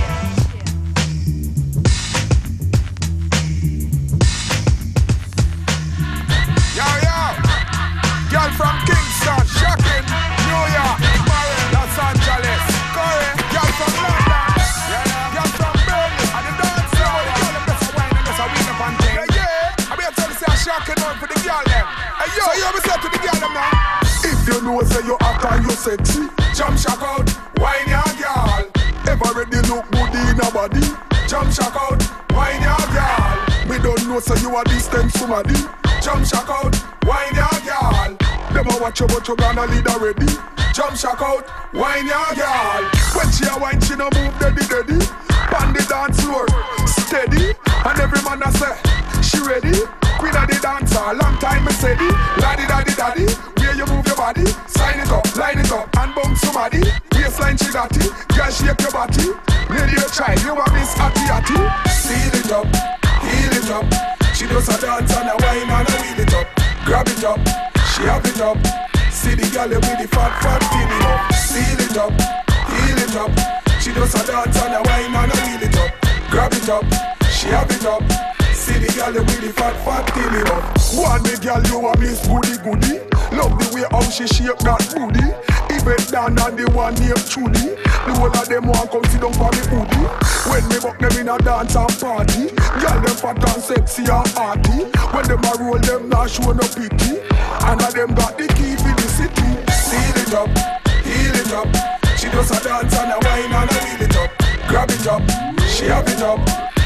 From 8.57 8.75
Kingston, 8.85 9.43
shocking. 9.47 10.05
New 10.47 10.63
York, 10.75 10.99
Marin, 11.27 11.67
Los 11.73 11.97
Angeles, 11.97 12.63
from 13.77 13.93
London. 14.03 14.47
From 15.57 15.75
Berlin. 15.87 16.25
A 16.27 17.91
wine 17.95 18.13
a. 18.19 18.97
Yeah, 19.01 19.25
yeah. 19.35 19.91
I 19.91 19.95
be 19.97 20.03
you 20.03 20.33
say 20.35 20.47
a 20.47 20.55
shocking 20.57 20.99
for 21.19 21.27
the 21.27 21.35
them. 21.41 21.85
To 23.01 23.07
the 23.09 23.19
them? 23.39 23.65
If 24.23 24.39
you 24.47 24.57
know 24.61 24.81
say 24.83 25.03
you 25.05 25.17
hot 25.21 25.43
and 25.51 25.65
you 25.65 25.71
sexy, 25.71 26.27
jump 26.55 26.77
shock 26.77 27.01
out, 27.01 27.27
wine 27.57 27.87
your 27.87 28.11
girl. 28.19 28.69
Ever 29.07 29.31
ready 29.33 29.61
look 29.67 29.85
good 29.91 30.13
in 30.13 30.39
a 30.39 30.51
body, 30.51 30.85
jump 31.27 31.51
shock 31.51 31.75
out, 31.75 32.01
wine 32.33 32.61
your 32.61 32.85
girl. 32.93 33.37
Me 33.69 33.77
don't 33.81 34.07
know 34.07 34.19
say 34.19 34.39
you 34.41 34.55
a 34.55 34.63
distant 34.65 35.11
somebody. 35.13 35.55
Jump 36.01 36.25
shock 36.25 36.49
out, 36.49 36.75
wine 37.05 37.33
your 37.35 37.57
girl. 37.65 38.00
Them 38.61 38.77
a 38.77 38.79
watch 38.79 38.99
you 38.99 39.07
but 39.07 39.27
you 39.27 39.35
gonna 39.37 39.65
lead 39.65 39.87
already. 39.87 40.29
Jump 40.69 40.93
shock 40.93 41.17
out, 41.17 41.49
wine 41.73 42.05
your 42.05 42.29
girl. 42.37 42.85
When 43.17 43.25
she 43.33 43.49
a 43.49 43.57
wine, 43.57 43.81
she 43.81 43.97
no 43.97 44.05
move 44.13 44.29
steady 44.37 44.61
steady. 44.61 45.01
On 45.57 45.73
the 45.73 45.81
dance 45.89 46.21
floor, 46.21 46.45
steady. 46.85 47.57
And 47.57 47.97
every 47.97 48.21
man 48.21 48.45
a 48.45 48.53
say, 48.53 48.77
she 49.25 49.41
ready. 49.41 49.73
Queen 50.21 50.37
of 50.37 50.45
the 50.45 50.59
dancer, 50.61 51.01
long 51.09 51.41
time 51.41 51.65
me 51.65 51.73
steady. 51.73 52.05
Laddie 52.37 52.69
daddy 52.69 52.93
daddy, 52.93 53.25
where 53.57 53.73
you 53.73 53.85
move 53.89 54.05
your 54.05 54.15
body? 54.15 54.45
Sign 54.69 55.01
it 55.01 55.09
up, 55.09 55.25
line 55.33 55.57
it 55.57 55.71
up, 55.73 55.89
and 55.97 56.13
bump 56.13 56.37
somebody. 56.37 56.85
Waistline 57.17 57.57
she 57.57 57.73
got 57.73 57.89
it, 57.97 58.13
girl 58.29 58.51
shake 58.53 58.77
your 58.77 58.93
body. 58.93 59.33
Lady 59.73 59.97
you 59.97 60.05
try, 60.13 60.37
you 60.45 60.53
a 60.53 60.65
miss 60.69 60.93
atty 61.01 61.25
atty. 61.33 61.57
Seal 61.89 62.29
it 62.37 62.51
up, 62.53 62.69
heel 63.25 63.53
it 63.57 63.69
up. 63.73 63.89
She 64.37 64.45
does 64.45 64.69
a 64.69 64.77
dance 64.77 65.17
and 65.17 65.33
a 65.33 65.35
wine 65.41 65.65
and 65.65 65.89
a 65.89 65.97
wheel 65.97 66.21
it 66.21 66.33
up. 66.37 66.45
Grab 66.85 67.07
it 67.09 67.23
up, 67.25 67.41
she 68.01 68.07
have 68.07 68.25
it 68.25 68.41
up. 68.41 68.57
See 69.11 69.35
the 69.35 69.45
girl 69.53 69.69
with 69.69 69.99
the 70.01 70.07
fat 70.07 70.33
fat 70.41 70.61
feel 70.73 70.89
it 70.89 71.05
up. 71.05 71.33
Seal 71.33 71.79
it 71.85 71.97
up, 71.97 72.13
heel 72.73 72.97
it 72.97 73.15
up. 73.15 73.31
She 73.79 73.93
does 73.93 74.15
a 74.15 74.25
dance 74.25 74.57
and 74.57 74.73
a 74.73 74.81
wine 74.89 75.13
and 75.13 75.31
a 75.31 75.37
wheel 75.45 75.61
it 75.61 75.77
up. 75.77 75.91
Grab 76.31 76.53
it 76.53 76.69
up, 76.69 76.85
she 77.29 77.47
have 77.49 77.69
it 77.69 77.85
up. 77.85 78.01
See 78.71 78.79
the 78.79 78.93
girl 78.95 79.19
with 79.19 79.41
the 79.43 79.51
fat 79.51 79.75
fat 79.83 80.07
it 80.15 80.47
up. 80.47 80.63
One 80.95 81.23
the 81.27 81.35
girl 81.43 81.59
you 81.67 81.83
a 81.83 81.91
miss 81.99 82.23
goody 82.23 82.55
goody. 82.63 83.03
Love 83.35 83.51
the 83.59 83.67
way 83.75 83.83
how 83.91 83.99
she 84.07 84.23
shake 84.31 84.63
that 84.63 84.79
booty. 84.95 85.27
Even 85.75 85.99
down 86.07 86.39
and 86.39 86.55
the 86.55 86.71
one 86.71 86.95
named 86.95 87.19
Trudy. 87.27 87.75
The 88.07 88.15
whole 88.15 88.31
of 88.31 88.47
them 88.47 88.71
want 88.71 88.87
come 88.87 89.03
sit 89.11 89.19
down 89.19 89.35
for 89.35 89.51
me 89.51 89.63
booty. 89.67 90.03
When 90.47 90.63
me 90.71 90.79
buck 90.79 91.03
them 91.03 91.11
in 91.19 91.27
a 91.27 91.35
dance 91.43 91.75
and 91.75 91.91
party, 91.99 92.47
girl 92.79 92.99
them 93.03 93.17
fat 93.19 93.43
and 93.43 93.59
sexy 93.59 94.07
and 94.07 94.31
hearty. 94.39 94.87
When 95.11 95.27
them 95.27 95.43
a 95.43 95.51
roll, 95.59 95.79
them 95.83 96.07
not 96.07 96.31
show 96.31 96.55
no 96.55 96.63
pity. 96.71 97.19
And 97.67 97.81
a 97.83 97.91
them 97.91 98.15
got 98.15 98.39
the 98.39 98.47
key 98.55 98.79
for 98.79 98.95
the 98.95 99.07
city. 99.11 99.51
Seal 99.67 100.15
it 100.15 100.31
up, 100.31 100.51
heel 101.03 101.35
it 101.35 101.51
up. 101.51 101.67
She 102.15 102.31
does 102.31 102.55
a 102.55 102.59
dance 102.63 102.95
and 102.95 103.11
a 103.11 103.19
wine 103.19 103.51
and 103.51 103.67
a 103.67 103.77
wheel 103.83 104.03
it 104.07 104.15
up. 104.15 104.31
Grab 104.71 104.87
it 104.95 105.07
up, 105.11 105.23
she 105.67 105.91
have 105.91 106.07
it 106.07 106.23
up. 106.23 106.39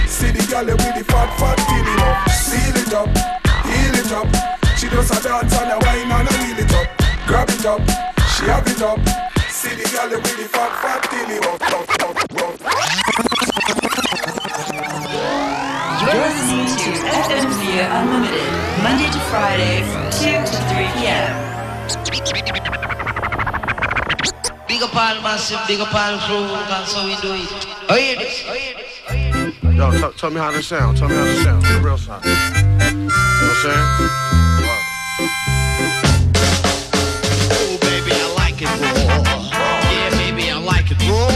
See 0.07 0.31
the 0.31 0.45
girl 0.49 0.65
with 0.65 0.95
the 0.95 1.03
fat 1.03 1.29
fat 1.39 1.57
feel 1.65 1.87
it 1.89 1.99
up. 2.05 2.29
Seal 2.29 2.77
it 2.77 2.93
up, 2.93 3.09
heel 3.65 3.95
it 3.97 4.11
up. 4.13 4.29
She 4.77 4.87
does 4.87 5.09
a 5.09 5.17
dance 5.21 5.53
and 5.57 5.71
a 5.71 5.77
wine 5.81 6.11
and 6.11 6.29
a 6.29 6.33
wheel 6.45 6.59
it 6.61 6.73
up. 6.77 6.87
Grab 7.25 7.49
it 7.49 7.65
up, 7.65 7.81
she 8.37 8.45
have 8.45 8.67
it 8.67 8.81
up. 8.81 8.99
See 9.49 9.73
the 9.73 9.83
girl 9.89 10.09
with 10.13 10.37
the 10.37 10.47
fat 10.47 10.71
fat 10.77 11.01
feel 11.09 11.29
it 11.33 11.41
up. 11.45 11.57
up, 11.73 11.89
up, 12.05 12.17
up. 12.37 12.53
You're 16.05 16.21
listening 16.21 16.69
to 16.69 16.89
FM4 17.25 17.89
Unlimited, 17.97 18.53
Monday 18.85 19.09
to 19.09 19.19
Friday 19.33 19.81
from 19.89 20.05
2 20.13 20.21
to 20.37 20.57
3 20.69 21.01
p.m. 21.01 21.33
Big 24.67 24.81
up 24.83 24.95
all 24.95 25.17
massive, 25.21 25.59
big 25.67 25.79
up 25.79 25.93
all 25.93 26.17
crew, 26.19 26.45
that's 26.69 26.93
how 26.93 27.05
we 27.05 27.15
do 27.17 27.33
it. 27.33 27.49
Oh, 27.89 27.95
hear 27.95 28.17
this, 28.17 28.43
oh, 28.47 28.53
hear 28.53 28.75
this. 28.75 29.04
Yo, 29.75 29.91
t- 29.91 30.17
tell 30.17 30.29
me 30.29 30.37
how 30.37 30.51
this 30.51 30.67
sound. 30.67 30.97
Tell 30.97 31.09
me 31.09 31.15
how 31.15 31.25
this 31.25 31.43
sound. 31.43 31.61
The 31.63 31.81
real 31.83 31.97
sound. 31.97 32.23
You 32.23 32.31
know 32.31 33.07
what 33.07 33.51
I'm 33.51 33.61
saying? 33.61 33.85
Oh, 37.51 37.77
baby, 37.81 38.11
I 38.13 38.33
like 38.37 38.61
it 38.61 38.67
raw. 38.67 38.79
Yeah, 39.91 40.09
baby, 40.11 40.49
I 40.49 40.57
like 40.59 40.91
it 40.91 40.97
raw. 41.09 41.34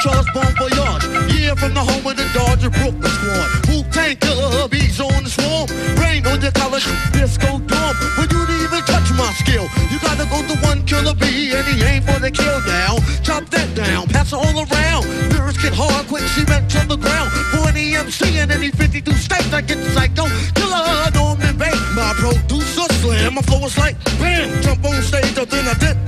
Charles 0.00 0.26
Bon 0.32 0.48
Voyage. 0.56 1.04
Yeah, 1.36 1.54
from 1.54 1.74
the 1.74 1.84
home 1.84 2.06
of 2.06 2.16
the 2.16 2.24
Dodger 2.32 2.70
Brooklyn 2.70 3.12
squad. 3.12 3.48
Who 3.68 3.84
tank 3.92 4.20
the 4.20 4.66
bees 4.70 4.98
on 5.00 5.24
the 5.24 5.30
swarm. 5.30 5.68
Rain 6.00 6.26
on 6.26 6.40
your 6.40 6.52
college 6.52 6.88
disco 7.12 7.60
dorm. 7.68 7.94
When 8.16 8.28
you 8.32 8.40
didn't 8.48 8.64
even 8.64 8.82
touch 8.88 9.12
my 9.12 9.28
skill, 9.36 9.68
you 9.92 10.00
gotta 10.00 10.24
go 10.32 10.40
to 10.40 10.56
one 10.64 10.84
killer 10.86 11.14
bee 11.14 11.52
and 11.52 11.66
he 11.68 11.84
ain't 11.84 12.04
for 12.08 12.18
the 12.18 12.30
kill 12.30 12.60
now. 12.64 12.96
Chop 13.22 13.44
that 13.50 13.68
down, 13.76 14.08
pass 14.08 14.32
it 14.32 14.40
all 14.40 14.64
around. 14.64 15.04
Lyrics 15.36 15.60
get 15.60 15.74
hard, 15.74 16.06
quick 16.08 16.24
cement 16.32 16.70
to 16.70 16.80
the 16.88 16.96
ground. 16.96 17.30
For 17.52 17.70
MC 17.70 18.38
in 18.38 18.50
any 18.50 18.70
52 18.70 19.12
states, 19.12 19.52
I 19.52 19.60
get 19.60 19.78
psycho. 19.92 20.24
Killer 20.54 21.10
Norman 21.12 21.56
Bates, 21.58 21.76
my 21.94 22.14
producer 22.16 22.88
slam. 23.00 23.34
My 23.34 23.42
flow 23.42 23.66
is 23.66 23.76
like 23.76 23.96
bam, 24.18 24.62
jump 24.62 24.84
on 24.84 25.02
stage, 25.02 25.36
and 25.36 25.50
then 25.50 25.68
I 25.68 25.74
did 25.74 25.99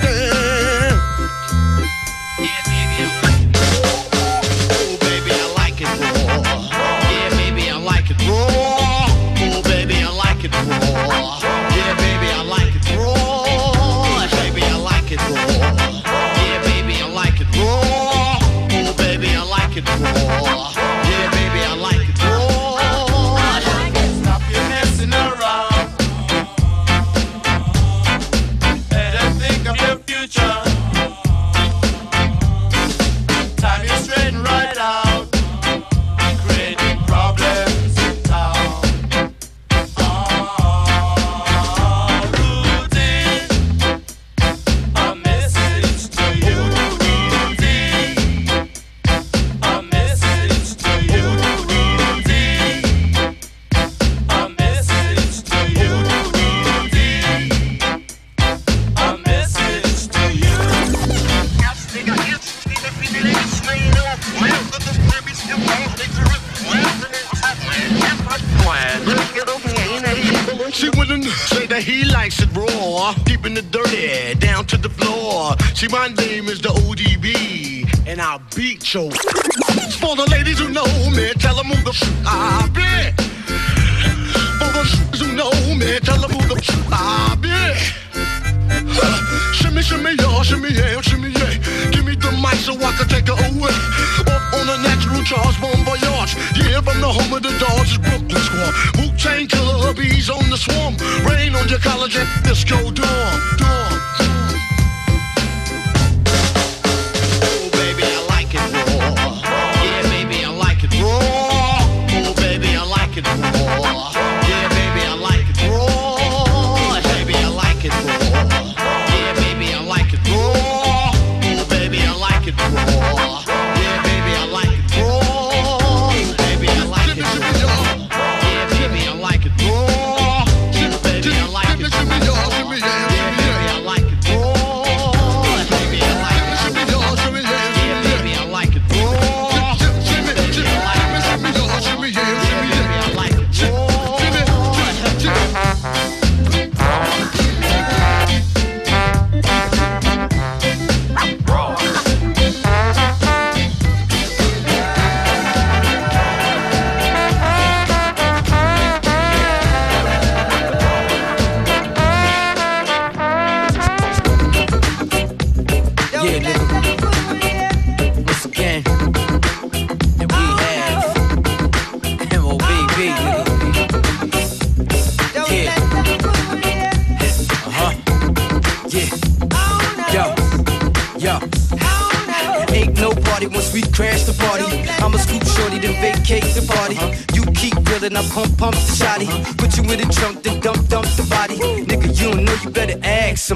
See, 75.82 75.88
my 75.88 76.06
name 76.06 76.46
is 76.46 76.60
the 76.60 76.68
ODB, 76.68 78.06
and 78.06 78.22
I'll 78.22 78.40
beat 78.54 78.94
your. 78.94 79.10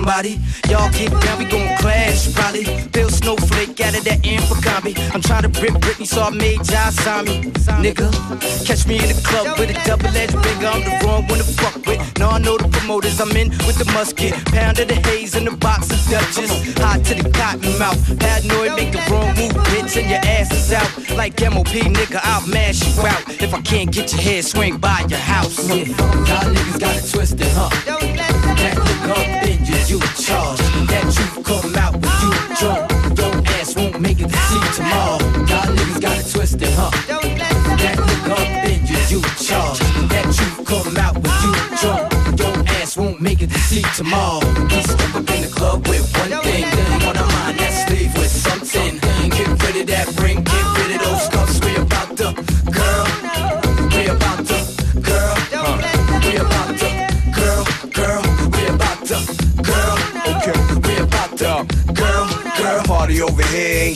Somebody. 0.07 0.39
Y'all 0.69 0.91
get 0.93 1.11
down, 1.21 1.39
we 1.39 1.45
gon' 1.47 1.77
clash, 1.79 2.33
probably. 2.33 2.65
Bill 2.93 3.09
Snowflake 3.09 3.81
out 3.81 3.99
of 3.99 4.05
that 4.05 4.23
Infocombi. 4.23 4.95
I'm 5.15 5.21
trying 5.21 5.43
to 5.43 5.61
rip 5.61 5.75
Britney, 5.83 6.07
so 6.07 6.23
I 6.23 6.31
made 6.31 6.63
John 6.63 6.93
sign 6.93 7.25
me. 7.25 7.43
Nigga, 7.83 8.07
catch 8.65 8.87
me 8.87 8.97
in 8.99 9.09
the 9.09 9.21
club 9.25 9.59
with 9.59 9.71
a 9.71 9.79
double-edged 9.85 10.39
finger. 10.45 10.67
I'm 10.67 10.83
the 10.83 11.05
wrong 11.05 11.27
one 11.27 11.39
to 11.39 11.45
fuck 11.45 11.75
with. 11.87 12.01
Now 12.19 12.31
I 12.31 12.39
know 12.39 12.57
the 12.57 12.69
promoters, 12.69 13.21
I'm 13.21 13.37
in 13.37 13.51
with 13.67 13.79
the 13.79 13.91
musket. 13.93 14.33
Pound 14.55 14.79
of 14.79 14.89
the 14.89 14.95
haze 14.95 15.35
in 15.35 15.45
the 15.45 15.57
box 15.57 15.91
of 15.91 15.99
Dutchess. 16.09 16.53
Hot 16.79 17.05
to 17.05 17.15
the 17.15 17.29
cotton 17.31 17.79
mouth. 17.79 17.99
Paranoid, 18.19 18.77
make 18.77 18.93
the 18.93 19.03
wrong 19.11 19.35
move, 19.35 19.53
bitch, 19.71 19.97
and 20.01 20.09
your 20.09 20.23
ass 20.23 20.53
is 20.53 20.73
out. 20.73 20.91
Like 21.17 21.41
MOP, 21.41 21.75
nigga, 21.99 22.21
I'll 22.23 22.47
mash 22.47 22.79
you 22.87 23.07
out. 23.07 23.23
If 23.43 23.53
I 23.53 23.61
can't 23.63 23.91
get 23.91 24.13
your 24.13 24.23
head, 24.23 24.45
swing 24.45 24.79
by 24.79 25.05
your 25.09 25.19
house. 25.19 25.69
Yeah, 25.69 25.87
y'all 26.29 26.47
niggas 26.55 26.79
got 26.79 26.95
it 26.97 27.11
twisted, 27.11 27.49
huh? 27.51 27.71
That 28.57 28.77
look 28.77 29.19
up 29.19 29.27
in 29.27 29.36
you, 29.89 29.97
you 29.97 30.03
in 30.03 30.15
charge. 30.17 30.59
That 30.89 31.05
truth 31.15 31.45
come 31.45 31.77
out 31.77 31.93
when 31.95 32.15
you 32.23 32.33
drunk. 32.57 33.19
Your 33.19 33.33
ass 33.59 33.77
won't 33.77 34.01
make 34.01 34.21
it 34.21 34.29
to 34.29 34.37
see 34.37 34.63
tomorrow. 34.77 35.19
Y'all 35.47 35.71
niggas 35.77 36.01
got 36.01 36.19
it 36.19 36.31
twisted, 36.31 36.69
huh? 36.73 36.91
That 37.79 37.97
look 37.99 38.39
up 38.39 38.49
in 38.69 38.87
you, 38.87 38.99
you 39.09 39.19
in 39.19 39.37
charge. 39.37 39.79
That 40.11 40.25
truth 40.35 40.67
come 40.67 40.97
out 40.97 41.15
when 41.15 41.37
you 41.45 41.53
drunk. 41.81 42.39
Your 42.39 42.55
ass 42.81 42.97
won't 42.97 43.21
make 43.21 43.43
it 43.43 43.51
to 43.51 43.59
see 43.59 43.83
tomorrow. 43.97 44.41
We 44.71 44.83
step 44.83 45.15
up 45.15 45.31
in 45.31 45.43
the 45.43 45.51
club 45.55 45.87
with 45.89 46.05
one 46.19 46.43
thing, 46.43 46.65
on 47.09 47.17
our 47.17 47.27
mind 47.27 47.66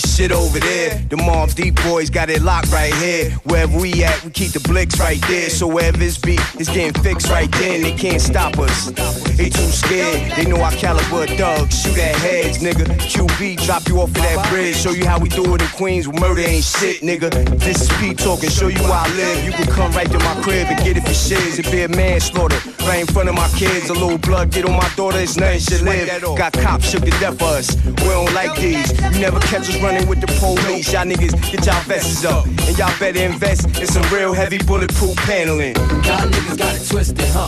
ain't 0.00 0.08
shit 0.08 0.32
over 0.32 0.58
there. 0.58 0.94
The 1.08 1.16
Mobb 1.16 1.54
Deep 1.54 1.76
boys 1.82 2.10
got 2.10 2.30
it 2.30 2.42
locked 2.42 2.72
right 2.72 2.94
here. 2.94 3.30
Wherever 3.44 3.78
we 3.78 4.04
at, 4.04 4.24
we 4.24 4.30
keep 4.30 4.52
the 4.52 4.60
blicks 4.60 4.98
right 4.98 5.20
there. 5.28 5.50
So 5.50 5.66
wherever 5.66 6.02
it's 6.02 6.18
beat, 6.18 6.40
it's 6.54 6.68
getting 6.68 7.00
fixed 7.02 7.28
right 7.28 7.50
then. 7.52 7.82
They 7.82 7.92
can't 7.92 8.20
stop 8.20 8.58
us. 8.58 8.90
They 9.36 9.48
too 9.48 9.70
scared. 9.70 10.32
They 10.36 10.44
know 10.44 10.60
our 10.62 10.72
caliber 10.72 11.26
thugs. 11.26 11.82
Shoot 11.82 11.98
at 11.98 12.16
heads, 12.16 12.58
nigga. 12.58 12.86
QB, 13.12 13.64
drop 13.64 13.88
you 13.88 14.00
off 14.00 14.08
of 14.08 14.14
that 14.16 14.48
bridge. 14.50 14.76
Show 14.76 14.92
you 14.92 15.06
how 15.06 15.18
we 15.18 15.28
do 15.28 15.54
it 15.54 15.62
in 15.62 15.68
Queens. 15.68 16.08
Where 16.08 16.20
murder 16.20 16.42
ain't 16.42 16.64
shit, 16.64 17.02
nigga. 17.02 17.30
This 17.58 17.82
is 17.82 17.88
Pete 17.98 18.18
talking. 18.18 18.50
Show 18.50 18.68
you 18.68 18.82
where 18.82 19.00
I 19.04 19.08
live. 19.16 19.44
You 19.44 19.52
can 19.52 19.66
come 19.66 19.92
right 19.92 20.10
to 20.10 20.18
my 20.18 20.34
crib 20.42 20.68
and 20.68 20.78
get 20.84 20.96
it 20.96 21.02
for 21.02 21.14
shiz. 21.14 21.58
It 21.58 21.70
be 21.70 21.82
a 21.82 21.88
manslaughter 21.88 22.58
right 22.80 23.00
in 23.00 23.06
front 23.06 23.28
of 23.28 23.34
my 23.34 23.48
kids. 23.56 23.90
A 23.90 23.94
little 23.94 24.18
blood 24.18 24.50
get 24.50 24.64
on 24.64 24.76
my 24.76 24.90
daughter. 24.96 25.18
It's 25.18 25.36
nothing 25.36 25.60
should 25.60 25.82
live. 25.82 26.08
Got 26.36 26.52
cops 26.52 26.90
shook 26.90 27.04
to 27.04 27.10
death 27.18 27.38
for 27.38 27.44
us. 27.44 27.74
We 27.84 28.08
don't 28.08 28.32
like 28.34 28.56
these. 28.56 28.92
You 29.14 29.20
never 29.20 29.40
catch 29.40 29.68
us 29.68 29.76
running 29.82 29.89
with 29.98 30.20
the 30.20 30.26
police. 30.38 30.92
Y'all 30.92 31.05
niggas 31.05 31.35
get 31.50 31.66
y'all 31.66 31.83
vests 31.83 32.24
up. 32.24 32.46
And 32.46 32.79
y'all 32.79 32.92
better 32.98 33.18
invest 33.18 33.66
in 33.81 33.87
some 33.87 34.07
real 34.14 34.33
heavy 34.33 34.59
bulletproof 34.59 35.16
paneling. 35.26 35.74
Y'all 36.07 36.26
niggas 36.31 36.59
got 36.59 36.74
it 36.76 36.87
twisted, 36.88 37.29
huh? 37.35 37.46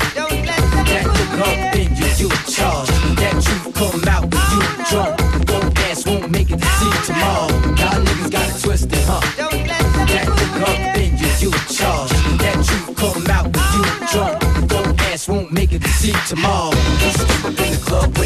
That 0.90 1.07
look 1.07 1.46
up 1.46 1.76
in 1.76 1.94
you, 1.94 2.07
you 2.18 2.28
in 2.31 2.44
charge. 2.50 2.88
That 3.18 3.35
truth 3.42 3.74
come 3.74 4.02
out 4.09 4.22
when 4.26 4.44
you 4.52 4.62
drunk. 4.90 5.20
Your 5.48 5.62
ass 5.87 6.07
won't 6.07 6.31
make 6.31 6.50
it 6.50 6.59
to 6.59 6.66
see 6.66 7.12
tomorrow. 7.12 7.48
Y'all 7.78 8.02
niggas 8.02 8.31
got 8.31 8.48
it 8.50 8.62
twisted, 8.62 9.05
huh? 9.07 9.20
That 10.11 10.26
look 10.28 10.68
up 10.68 10.96
in 10.98 11.16
you, 11.16 11.31
you 11.38 11.50
in 11.55 11.66
charge. 11.70 12.11
That 12.42 12.59
truth 12.66 12.96
come 12.96 13.26
out 13.31 13.46
when 13.55 13.66
you 13.76 13.85
drunk. 14.11 14.42
Your 14.72 14.87
ass 15.12 15.28
won't 15.28 15.52
make 15.52 15.72
it 15.72 15.83
to 15.83 15.88
see 15.88 16.14
tomorrow. 16.26 16.70
We 16.70 17.11
step 17.14 17.44
up 17.44 17.59
in 17.61 17.70
the 17.70 17.81
club 17.85 18.18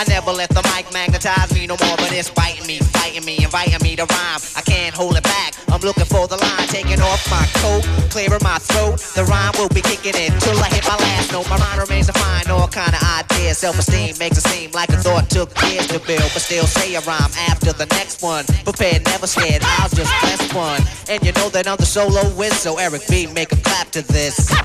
I 0.00 0.04
never 0.08 0.32
let 0.32 0.48
the 0.48 0.64
mic 0.72 0.90
magnetize 0.94 1.52
me 1.52 1.66
no 1.66 1.76
more, 1.76 1.94
but 2.00 2.10
it's 2.10 2.30
biting 2.30 2.66
me, 2.66 2.78
fighting 2.78 3.22
me, 3.22 3.44
inviting 3.44 3.84
me 3.84 3.96
to 3.96 4.08
rhyme. 4.08 4.40
I 4.56 4.62
can't 4.64 4.94
hold 4.96 5.14
it 5.14 5.24
back. 5.24 5.52
I'm 5.68 5.82
looking 5.82 6.08
for 6.08 6.26
the 6.26 6.40
line, 6.40 6.68
taking 6.72 6.98
off 7.04 7.20
my 7.28 7.44
coat, 7.60 7.84
clearing 8.08 8.40
my 8.40 8.56
throat. 8.64 8.96
The 9.12 9.28
rhyme 9.28 9.52
will 9.60 9.68
be 9.68 9.84
kicking 9.84 10.16
in 10.16 10.32
till 10.40 10.56
I 10.56 10.72
hit 10.72 10.88
my 10.88 10.96
last 10.96 11.32
note. 11.36 11.44
My 11.50 11.60
mind 11.60 11.84
remains 11.84 12.06
to 12.06 12.16
find 12.16 12.48
all 12.48 12.66
kind 12.66 12.96
of 12.96 13.02
ideas. 13.04 13.58
Self-esteem 13.58 14.16
makes 14.16 14.40
it 14.40 14.48
seem 14.48 14.72
like 14.72 14.88
a 14.88 14.96
thought 14.96 15.28
took 15.28 15.52
years 15.68 15.86
to 15.88 16.00
build, 16.00 16.32
but 16.32 16.40
still 16.40 16.64
say 16.64 16.94
a 16.94 17.00
rhyme 17.04 17.32
after 17.52 17.74
the 17.74 17.84
next 17.92 18.22
one. 18.22 18.46
Prepared, 18.64 19.04
never 19.04 19.26
scared. 19.26 19.60
I'll 19.84 19.92
just 19.92 20.12
press 20.24 20.40
one, 20.56 20.80
and 21.12 21.20
you 21.20 21.32
know 21.36 21.50
that 21.50 21.68
I'm 21.68 21.76
the 21.76 21.84
solo 21.84 22.24
whiz. 22.40 22.56
So 22.56 22.78
Eric 22.78 23.04
B, 23.06 23.26
make 23.26 23.52
a 23.52 23.60
clap 23.60 23.90
to 23.90 24.00
this. 24.00 24.48
Clap 24.48 24.64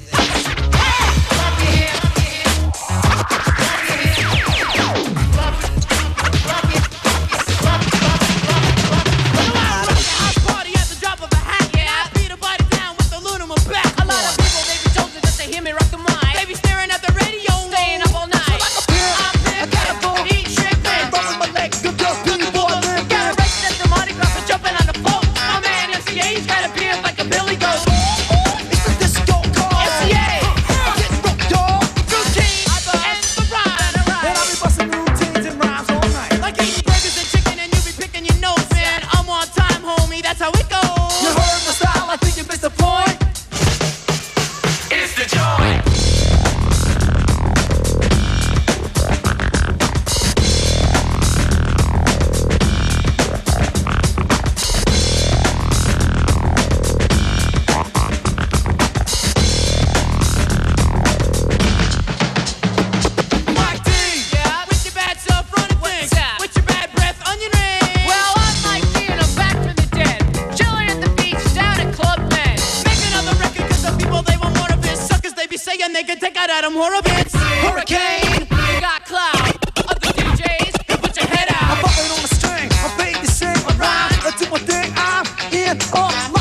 play 75.77 75.85
and 75.85 75.95
they 75.95 76.03
can 76.03 76.19
take 76.19 76.37
out 76.37 76.49
Adam 76.49 76.73
Horovitz. 76.73 77.35
Hurricane, 77.35 78.41
you 78.41 78.81
got 78.81 79.05
cloud. 79.05 79.55
Other 79.77 80.11
DJs, 80.13 81.01
put 81.01 81.15
your 81.15 81.27
head 81.27 81.47
out. 81.49 81.77
I'm 81.77 81.81
bumping 81.81 82.11
on 82.11 82.21
the 82.21 82.35
string, 82.35 82.69
I'm 82.83 82.97
paid 82.97 83.15
to 83.15 83.27
sing, 83.27 83.47
I 83.47 83.75
rhyme, 83.77 84.19
I 84.23 84.33
do 84.37 84.49
my 84.49 84.59
thing, 84.59 84.93
I'm 84.95 85.25
in, 85.53 85.77
up, 85.77 86.11
oh, 86.11 86.34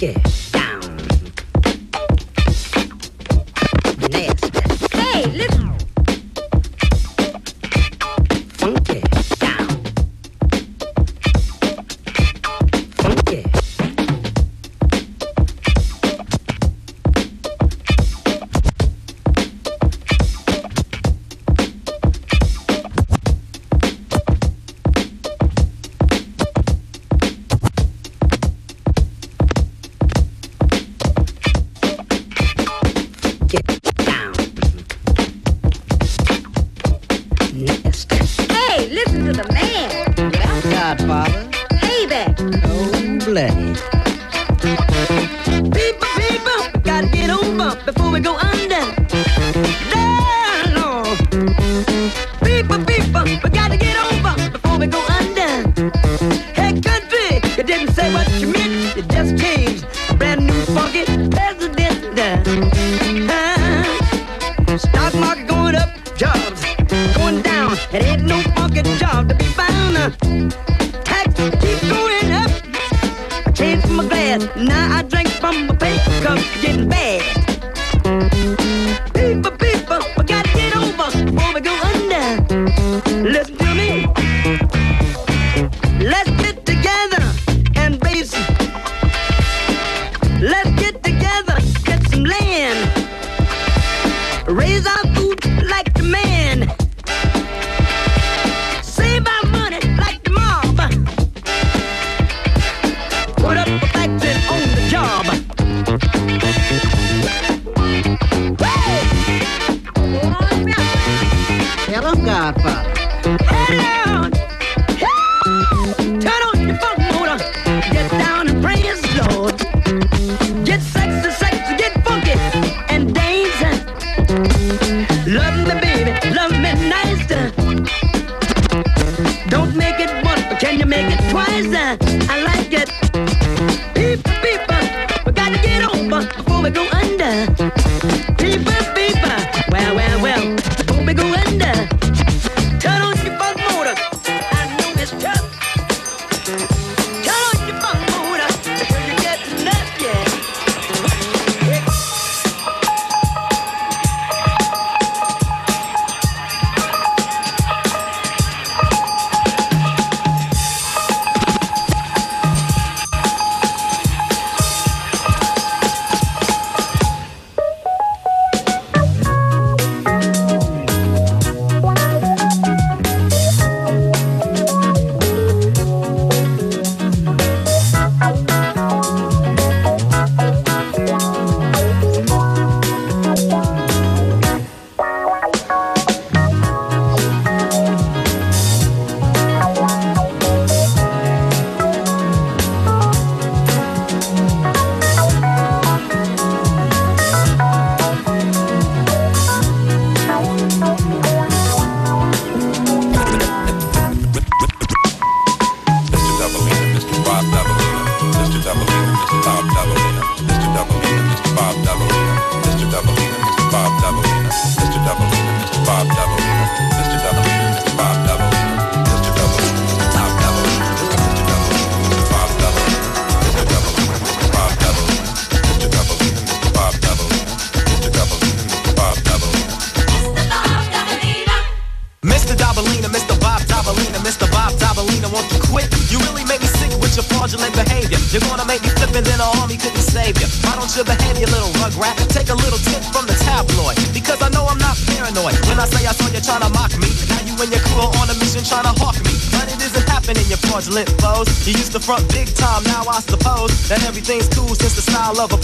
Yeah. 0.00 0.27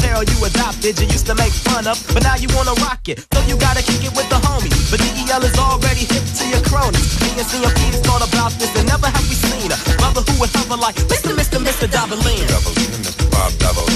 Apparel 0.05 0.25
you 0.25 0.45
adopted. 0.45 1.01
You 1.01 1.07
used 1.09 1.25
to 1.27 1.35
make 1.35 1.53
fun 1.53 1.87
of, 1.87 1.97
but 2.13 2.23
now 2.23 2.37
you 2.37 2.49
wanna 2.53 2.77
rock 2.85 3.09
it. 3.09 3.25
So 3.33 3.41
you 3.49 3.57
gotta 3.57 3.83
kick 3.83 4.05
it 4.05 4.13
with 4.13 4.29
the 4.29 4.37
homies. 4.37 4.93
But 4.93 5.01
DEL 5.01 5.43
is 5.49 5.57
already 5.57 6.05
hip 6.05 6.25
to 6.41 6.45
your 6.45 6.61
cronies. 6.69 7.09
Me 7.25 7.33
and 7.41 7.49
CMP's 7.49 8.05
thought 8.05 8.21
about 8.21 8.53
this 8.61 8.69
and 8.77 8.87
never 8.87 9.09
have 9.09 9.27
we 9.29 9.35
seen 9.35 9.73
a 9.73 9.79
brother 9.97 10.21
who 10.21 10.35
would 10.41 10.53
hover 10.53 10.77
like 10.77 10.97
Mr. 11.09 11.33
Mr. 11.33 11.57
Mr. 11.57 11.89
Dobalina. 11.89 12.53
Bob 13.33 13.53
Dobalina, 13.57 13.94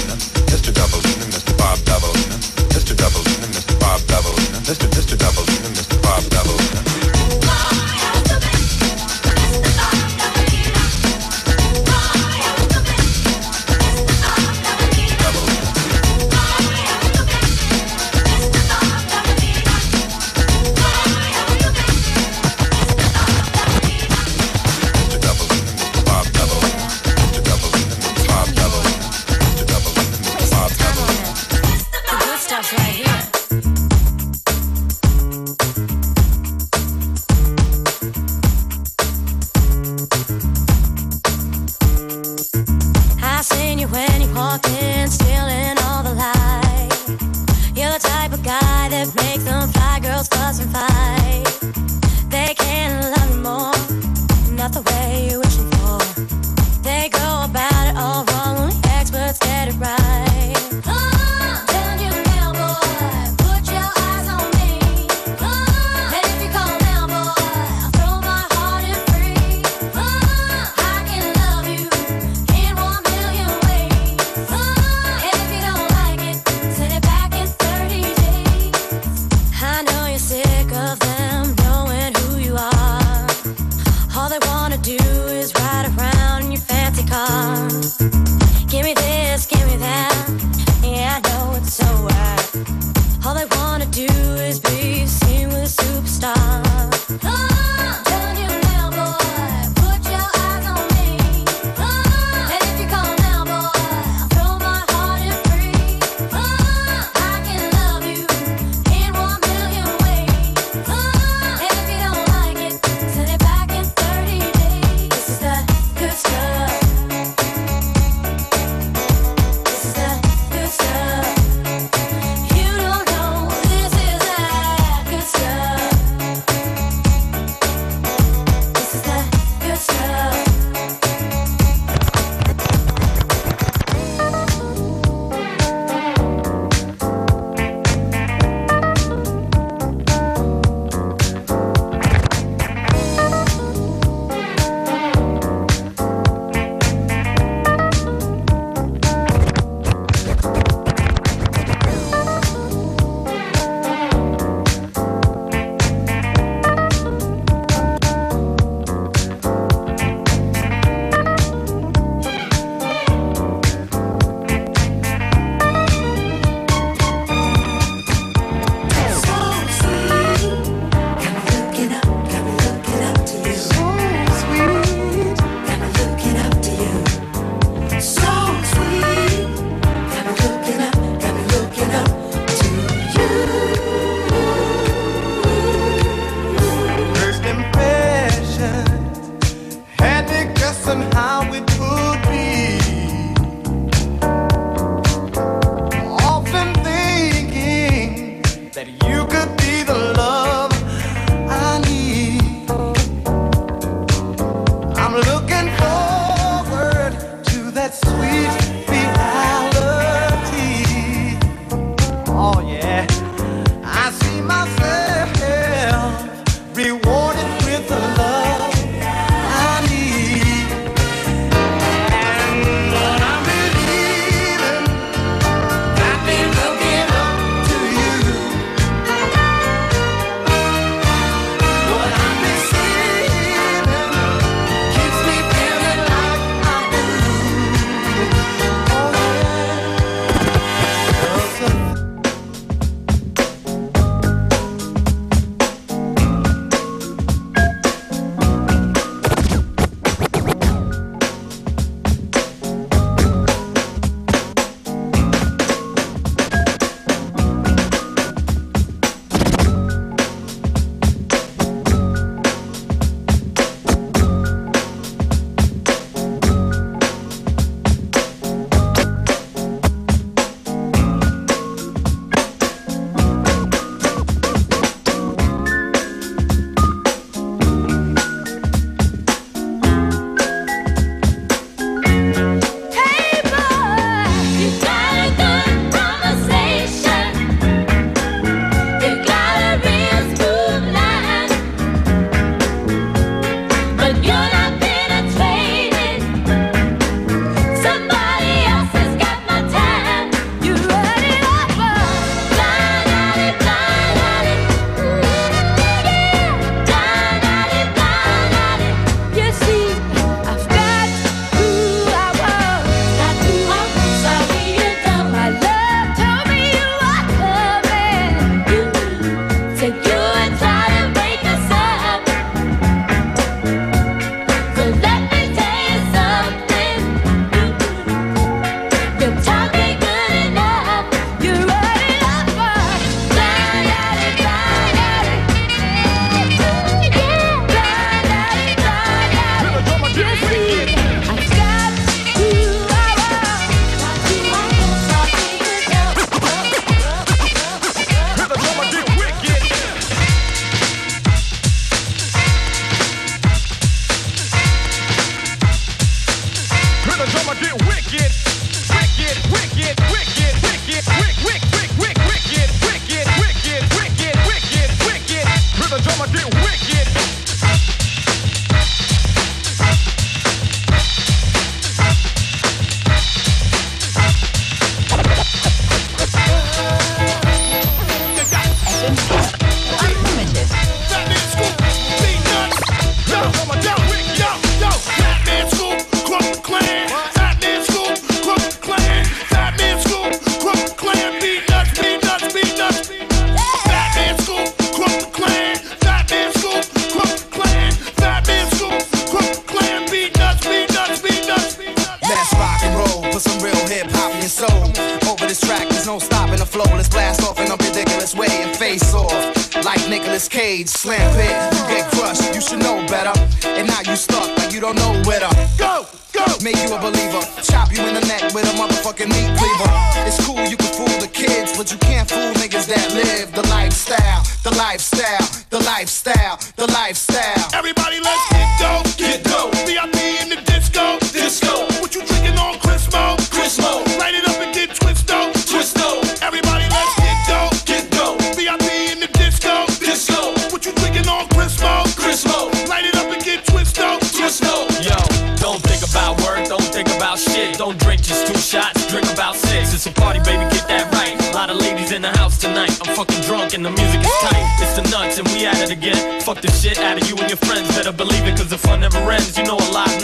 Like 410.39 410.53
Nicolas 410.53 410.67
Cage, 410.67 410.87
slam 410.87 411.35
hit, 411.35 411.51
you 411.75 411.87
get 411.89 412.11
crushed, 412.11 412.55
you 412.55 412.61
should 412.61 412.79
know 412.79 413.05
better. 413.07 413.37
And 413.67 413.85
now 413.87 413.99
you 414.07 414.15
stuck 414.15 414.57
like 414.57 414.71
you 414.71 414.79
don't 414.79 414.95
know 414.95 415.21
where 415.25 415.41
to 415.41 415.51
go. 415.77 416.05
Go! 416.31 416.45
Make 416.63 416.77
you 416.77 416.95
a 416.95 416.99
believer, 417.01 417.28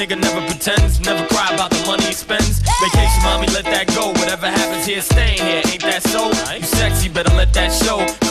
nigga 0.06 0.22
never 0.22 0.46
pretends. 0.48 1.00
Never 1.00 1.26
cry 1.28 1.54
about 1.54 1.72
the 1.72 1.84
money 1.88 2.06
he 2.06 2.14
spends. 2.14 2.60
Vacation, 2.60 3.24
mommy, 3.24 3.48
let 3.48 3.66
that 3.66 3.88
go. 3.96 4.10
Whatever 4.10 4.48
happens 4.48 4.86
here, 4.86 5.02
staying 5.02 5.40
here. 5.40 5.62
Ain't 5.66 5.82
that 5.82 6.04
so? 6.04 6.28
You 6.54 6.64
sexy, 6.64 7.10
better 7.10 7.34
let 7.36 7.54
that 7.54 7.72
show. 7.74 8.25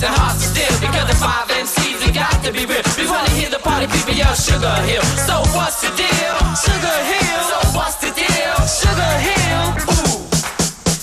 Golden 0.00 0.08
voices 0.08 0.08
and 0.08 0.14
hearts 0.16 0.44
of 0.44 0.50
steel. 0.56 0.72
Because 0.80 1.06
the 1.08 1.16
five 1.16 1.48
MCs, 1.48 2.06
we 2.06 2.12
got 2.12 2.36
to 2.44 2.52
be 2.52 2.64
real. 2.66 2.82
We 2.96 3.06
wanna 3.06 3.30
hear 3.30 3.50
the 3.50 3.58
party 3.58 3.86
people 3.86 4.14
yell 4.14 4.34
Sugar 4.34 4.74
Hill. 4.88 5.02
So 5.28 5.42
what's 5.56 5.80
the 5.80 5.90
deal? 5.96 6.36
Sugar 6.56 6.98
Hill. 7.04 7.42
So 7.50 7.58
what's 7.76 7.96
the 8.00 8.10
deal? 8.12 8.56
Sugar 8.64 9.12
Hill. 9.20 9.64
Ooh, 9.92 10.18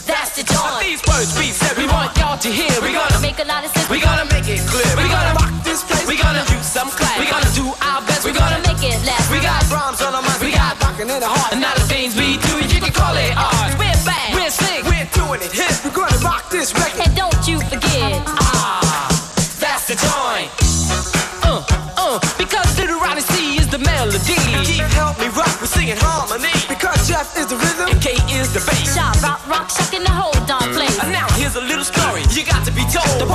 that's 0.06 0.34
the 0.38 0.44
joint. 0.44 0.82
These 0.82 1.04
words 1.06 1.38
we 1.38 1.52
said 1.52 1.78
we 1.78 1.86
want 1.86 2.18
y'all 2.18 2.38
to 2.38 2.50
hear. 2.50 2.74
We 2.82 2.94
gonna 2.94 3.22
make 3.22 3.40
a 3.40 3.48
lot 3.48 3.66
of 3.66 3.72
sense. 3.72 3.90
we 3.90 4.00
gonna 4.02 4.26
make 4.26 4.48
it 4.50 4.62
clear. 4.66 4.90
We 4.98 5.10
gonna 5.10 5.36
rock 5.38 5.54
this 5.64 5.84
place. 5.84 6.08
We 6.08 6.18
gonna 6.18 6.46
do 6.48 6.58
some 6.62 6.90
class. 6.90 7.18
We 7.20 7.28
gonna 7.30 7.54
do 7.54 7.66
our 7.82 8.02
best. 8.06 8.26
We 8.26 8.34
gonna 8.34 8.62
make 8.66 8.82
it 8.82 8.98
last. 9.06 9.30
we 9.32 9.40
got 9.40 9.62
drums 9.70 10.02
on 10.02 10.14
our 10.16 10.22
minds, 10.22 10.42
we 10.42 10.52
got 10.52 10.80
rockin' 10.82 11.10
in 11.10 11.20
the 11.20 11.30
heart. 11.30 11.77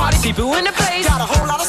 Party 0.03 0.17
people 0.21 0.53
in 0.55 0.65
the 0.65 0.71
place. 0.73 1.07
Got 1.07 1.21
a 1.21 1.29
whole 1.33 1.47
lot 1.47 1.61
of 1.61 1.62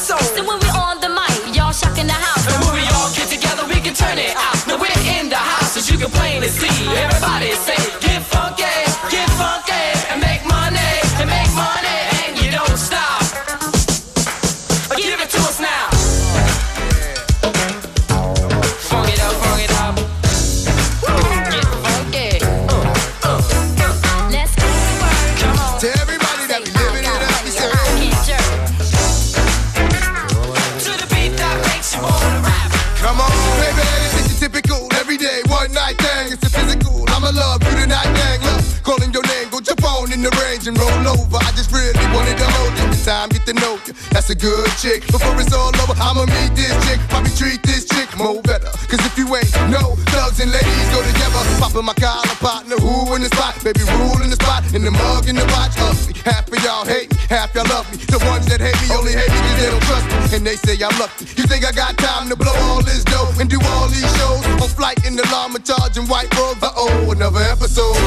chick. 44.85 45.01
Before 45.09 45.33
it's 45.41 45.49
all 45.49 45.73
over, 45.81 45.97
I'ma 45.97 46.29
meet 46.29 46.53
this 46.53 46.73
chick. 46.85 47.01
Probably 47.09 47.33
treat 47.33 47.59
this 47.65 47.89
chick 47.89 48.05
more 48.13 48.37
better. 48.45 48.69
Cause 48.85 49.01
if 49.01 49.17
you 49.17 49.25
ain't 49.33 49.49
no 49.73 49.97
thugs 50.13 50.37
and 50.39 50.53
ladies 50.53 50.87
go 50.93 51.01
together. 51.01 51.41
Popping 51.57 51.85
my 51.89 51.97
collar 51.97 52.37
partner, 52.37 52.77
who 52.77 53.17
in 53.17 53.25
the 53.25 53.31
spot? 53.33 53.57
Baby, 53.65 53.81
rule 53.97 54.21
in 54.21 54.29
the 54.29 54.37
spot, 54.37 54.61
in 54.77 54.85
the 54.85 54.93
mug, 54.93 55.25
in 55.25 55.35
the 55.35 55.47
watch. 55.57 55.73
Ugly. 55.81 56.13
Half 56.21 56.53
of 56.53 56.61
y'all 56.61 56.85
hate 56.85 57.09
me, 57.09 57.17
half 57.29 57.53
y'all 57.57 57.65
love 57.65 57.89
me. 57.89 57.97
The 57.97 58.21
ones 58.29 58.45
that 58.45 58.61
hate 58.61 58.77
me 58.85 58.93
only 58.93 59.13
hate 59.17 59.33
me 59.33 59.39
cause 59.49 59.57
they 59.57 59.69
don't 59.73 59.85
trust 59.89 60.05
me. 60.05 60.37
And 60.37 60.41
they 60.45 60.57
say 60.61 60.77
I'm 60.77 60.93
lucky. 61.01 61.25
You 61.33 61.49
think 61.49 61.65
I 61.65 61.73
got 61.73 61.97
time 61.97 62.29
to 62.29 62.35
blow 62.37 62.53
all 62.69 62.85
this 62.85 63.03
dough 63.03 63.33
and 63.41 63.49
do 63.49 63.57
all 63.73 63.89
these 63.89 64.05
shows? 64.21 64.45
On 64.61 64.69
flight 64.69 65.01
in 65.05 65.17
the 65.17 65.25
llama 65.33 65.59
charging 65.65 66.05
white 66.05 66.29
robes. 66.37 66.61
Uh 66.61 66.69
oh, 66.77 67.11
another 67.11 67.41
episode. 67.41 67.97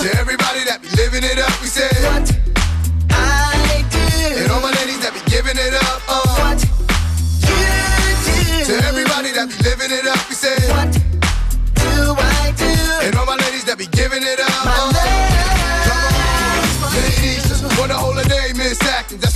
To 0.00 0.08
everybody 0.16 0.64
that 0.64 0.80
be 0.80 0.88
living 0.96 1.24
it 1.24 1.38
up, 1.38 1.52
we 1.60 1.68
say 1.68 1.92
what 2.08 2.47
Do. 4.28 4.42
And 4.42 4.50
all 4.52 4.60
my 4.60 4.72
ladies 4.72 5.00
that 5.00 5.12
be 5.14 5.22
giving 5.30 5.56
it 5.56 5.74
up. 5.74 6.02
Uh, 6.08 6.20
what 6.40 6.60
you 6.60 6.68
do. 7.48 8.64
To 8.68 8.74
everybody 8.86 9.32
that 9.32 9.48
be 9.48 9.56
living 9.64 9.92
it 9.92 10.06
up, 10.06 10.20
we 10.28 10.34
say 10.34 10.54
what 10.68 10.92
do 10.92 12.14
I 12.18 12.52
do? 12.56 13.06
And 13.06 13.14
all 13.16 13.26
my 13.26 13.36
ladies 13.36 13.64
that 13.64 13.76
be 13.78 13.86
giving 13.86 14.22
it 14.22 14.40
up. 14.40 14.64
My 14.64 14.76
Uh, 14.76 15.37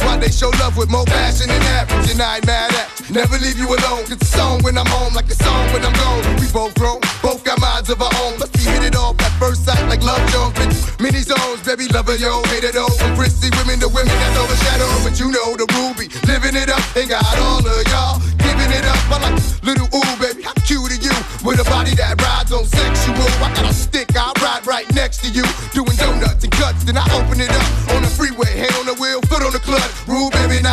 why 0.04 0.18
they 0.18 0.30
show 0.30 0.50
love 0.60 0.76
with 0.76 0.90
more 0.90 1.04
passion 1.04 1.48
than 1.48 1.62
average. 1.62 2.10
And 2.12 2.20
I 2.20 2.36
ain't 2.36 2.46
mad 2.46 2.74
at. 2.74 2.88
Never 3.10 3.38
leave 3.38 3.58
you 3.58 3.68
alone. 3.68 4.04
It's 4.08 4.22
a 4.22 4.30
song 4.38 4.62
when 4.62 4.78
I'm 4.78 4.86
home, 4.86 5.14
like 5.14 5.28
a 5.28 5.34
song 5.34 5.68
when 5.72 5.84
I'm 5.84 5.92
gone. 5.92 6.22
We 6.40 6.46
both 6.52 6.74
grown, 6.74 7.00
both 7.22 7.44
got 7.44 7.60
minds 7.60 7.90
of 7.90 8.00
our 8.00 8.12
own. 8.24 8.38
Let's 8.38 8.52
be 8.52 8.64
hit 8.64 8.82
it 8.84 8.96
off 8.96 9.20
at 9.20 9.32
first 9.38 9.64
sight, 9.64 9.82
like 9.88 10.02
love 10.02 10.22
Jones. 10.30 10.56
Many 11.00 11.20
zones, 11.20 11.60
baby, 11.66 11.88
lover, 11.88 12.16
yo, 12.16 12.42
hate 12.54 12.64
it 12.64 12.76
all. 12.76 12.90
From 12.90 13.14
prissy 13.16 13.50
women 13.58 13.80
to 13.80 13.88
women 13.88 14.14
that's 14.22 14.38
overshadowed. 14.38 15.02
But 15.04 15.18
you 15.20 15.28
know 15.30 15.56
the 15.58 15.66
ruby, 15.76 16.08
living 16.30 16.56
it 16.56 16.70
up, 16.70 16.82
and 16.96 17.08
got 17.10 17.26
all 17.38 17.60
of 17.60 17.84
y'all 17.90 18.22
giving 18.38 18.70
it 18.70 18.84
up. 18.86 19.02
I 19.10 19.18
like 19.18 19.36
little 19.62 19.88
ooh, 19.92 20.14
baby, 20.22 20.42
how 20.42 20.54
cute 20.62 20.90
are 20.92 21.02
you? 21.02 21.14
With 21.44 21.58
a 21.58 21.66
body 21.68 21.94
that 21.98 22.20
rides 22.22 22.52
on 22.52 22.64
sexual. 22.64 23.28
I 23.42 23.50
got 23.54 23.66
a 23.68 23.74
stick, 23.74 24.14
I 24.14 24.32
ride 24.40 24.66
right 24.66 24.86
next 24.94 25.24
to 25.24 25.28
you. 25.28 25.44
Doing 25.74 25.96
donuts 25.96 26.44
and 26.44 26.52
cuts, 26.52 26.84
then 26.84 26.96
I 26.96 27.04
open 27.18 27.40
it 27.40 27.50
up 27.50 27.68
on 27.94 28.02
the 28.02 28.12
freeway. 28.12 28.50
Hand 28.56 28.74
on 28.78 28.86
the 28.86 28.91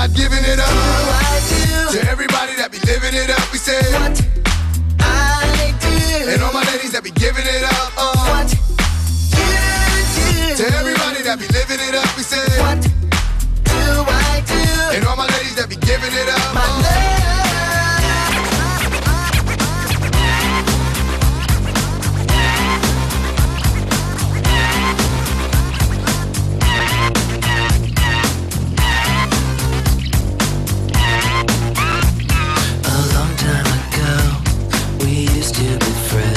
not 0.10 0.18
giving 0.18 0.44
it 0.44 0.60
up. 0.60 1.92
To 1.92 2.10
everybody 2.10 2.56
that 2.56 2.70
be 2.72 2.80
living 2.80 3.14
it 3.14 3.30
up, 3.30 3.52
we 3.52 3.58
say 3.58 3.80
what 3.94 4.16
I 5.00 5.74
do. 5.82 6.30
And 6.30 6.42
all 6.44 6.54
my 6.54 6.64
ladies 6.72 6.92
that 6.92 7.04
be 7.04 7.12
giving 7.12 7.46
it 7.46 7.64
up, 7.64 7.92
uh, 7.98 8.14
what 8.30 8.52
you 8.52 8.60
do. 9.34 10.56
To 10.58 10.66
everybody 10.78 11.24
that 11.24 11.38
be 11.40 11.48
living 11.48 11.80
it 11.80 11.96
up, 11.96 12.10
we 12.18 12.24
say 12.24 12.46
what 12.62 12.82
do 12.82 12.92
I 14.08 14.44
do. 14.46 14.98
And 14.98 15.06
all 15.06 15.16
my 15.16 15.28
ladies 15.38 15.56
that 15.56 15.70
be 15.70 15.76
giving 15.76 16.14
it 16.14 16.30
up. 16.30 16.39
stupid 35.50 35.82
friend 36.12 36.29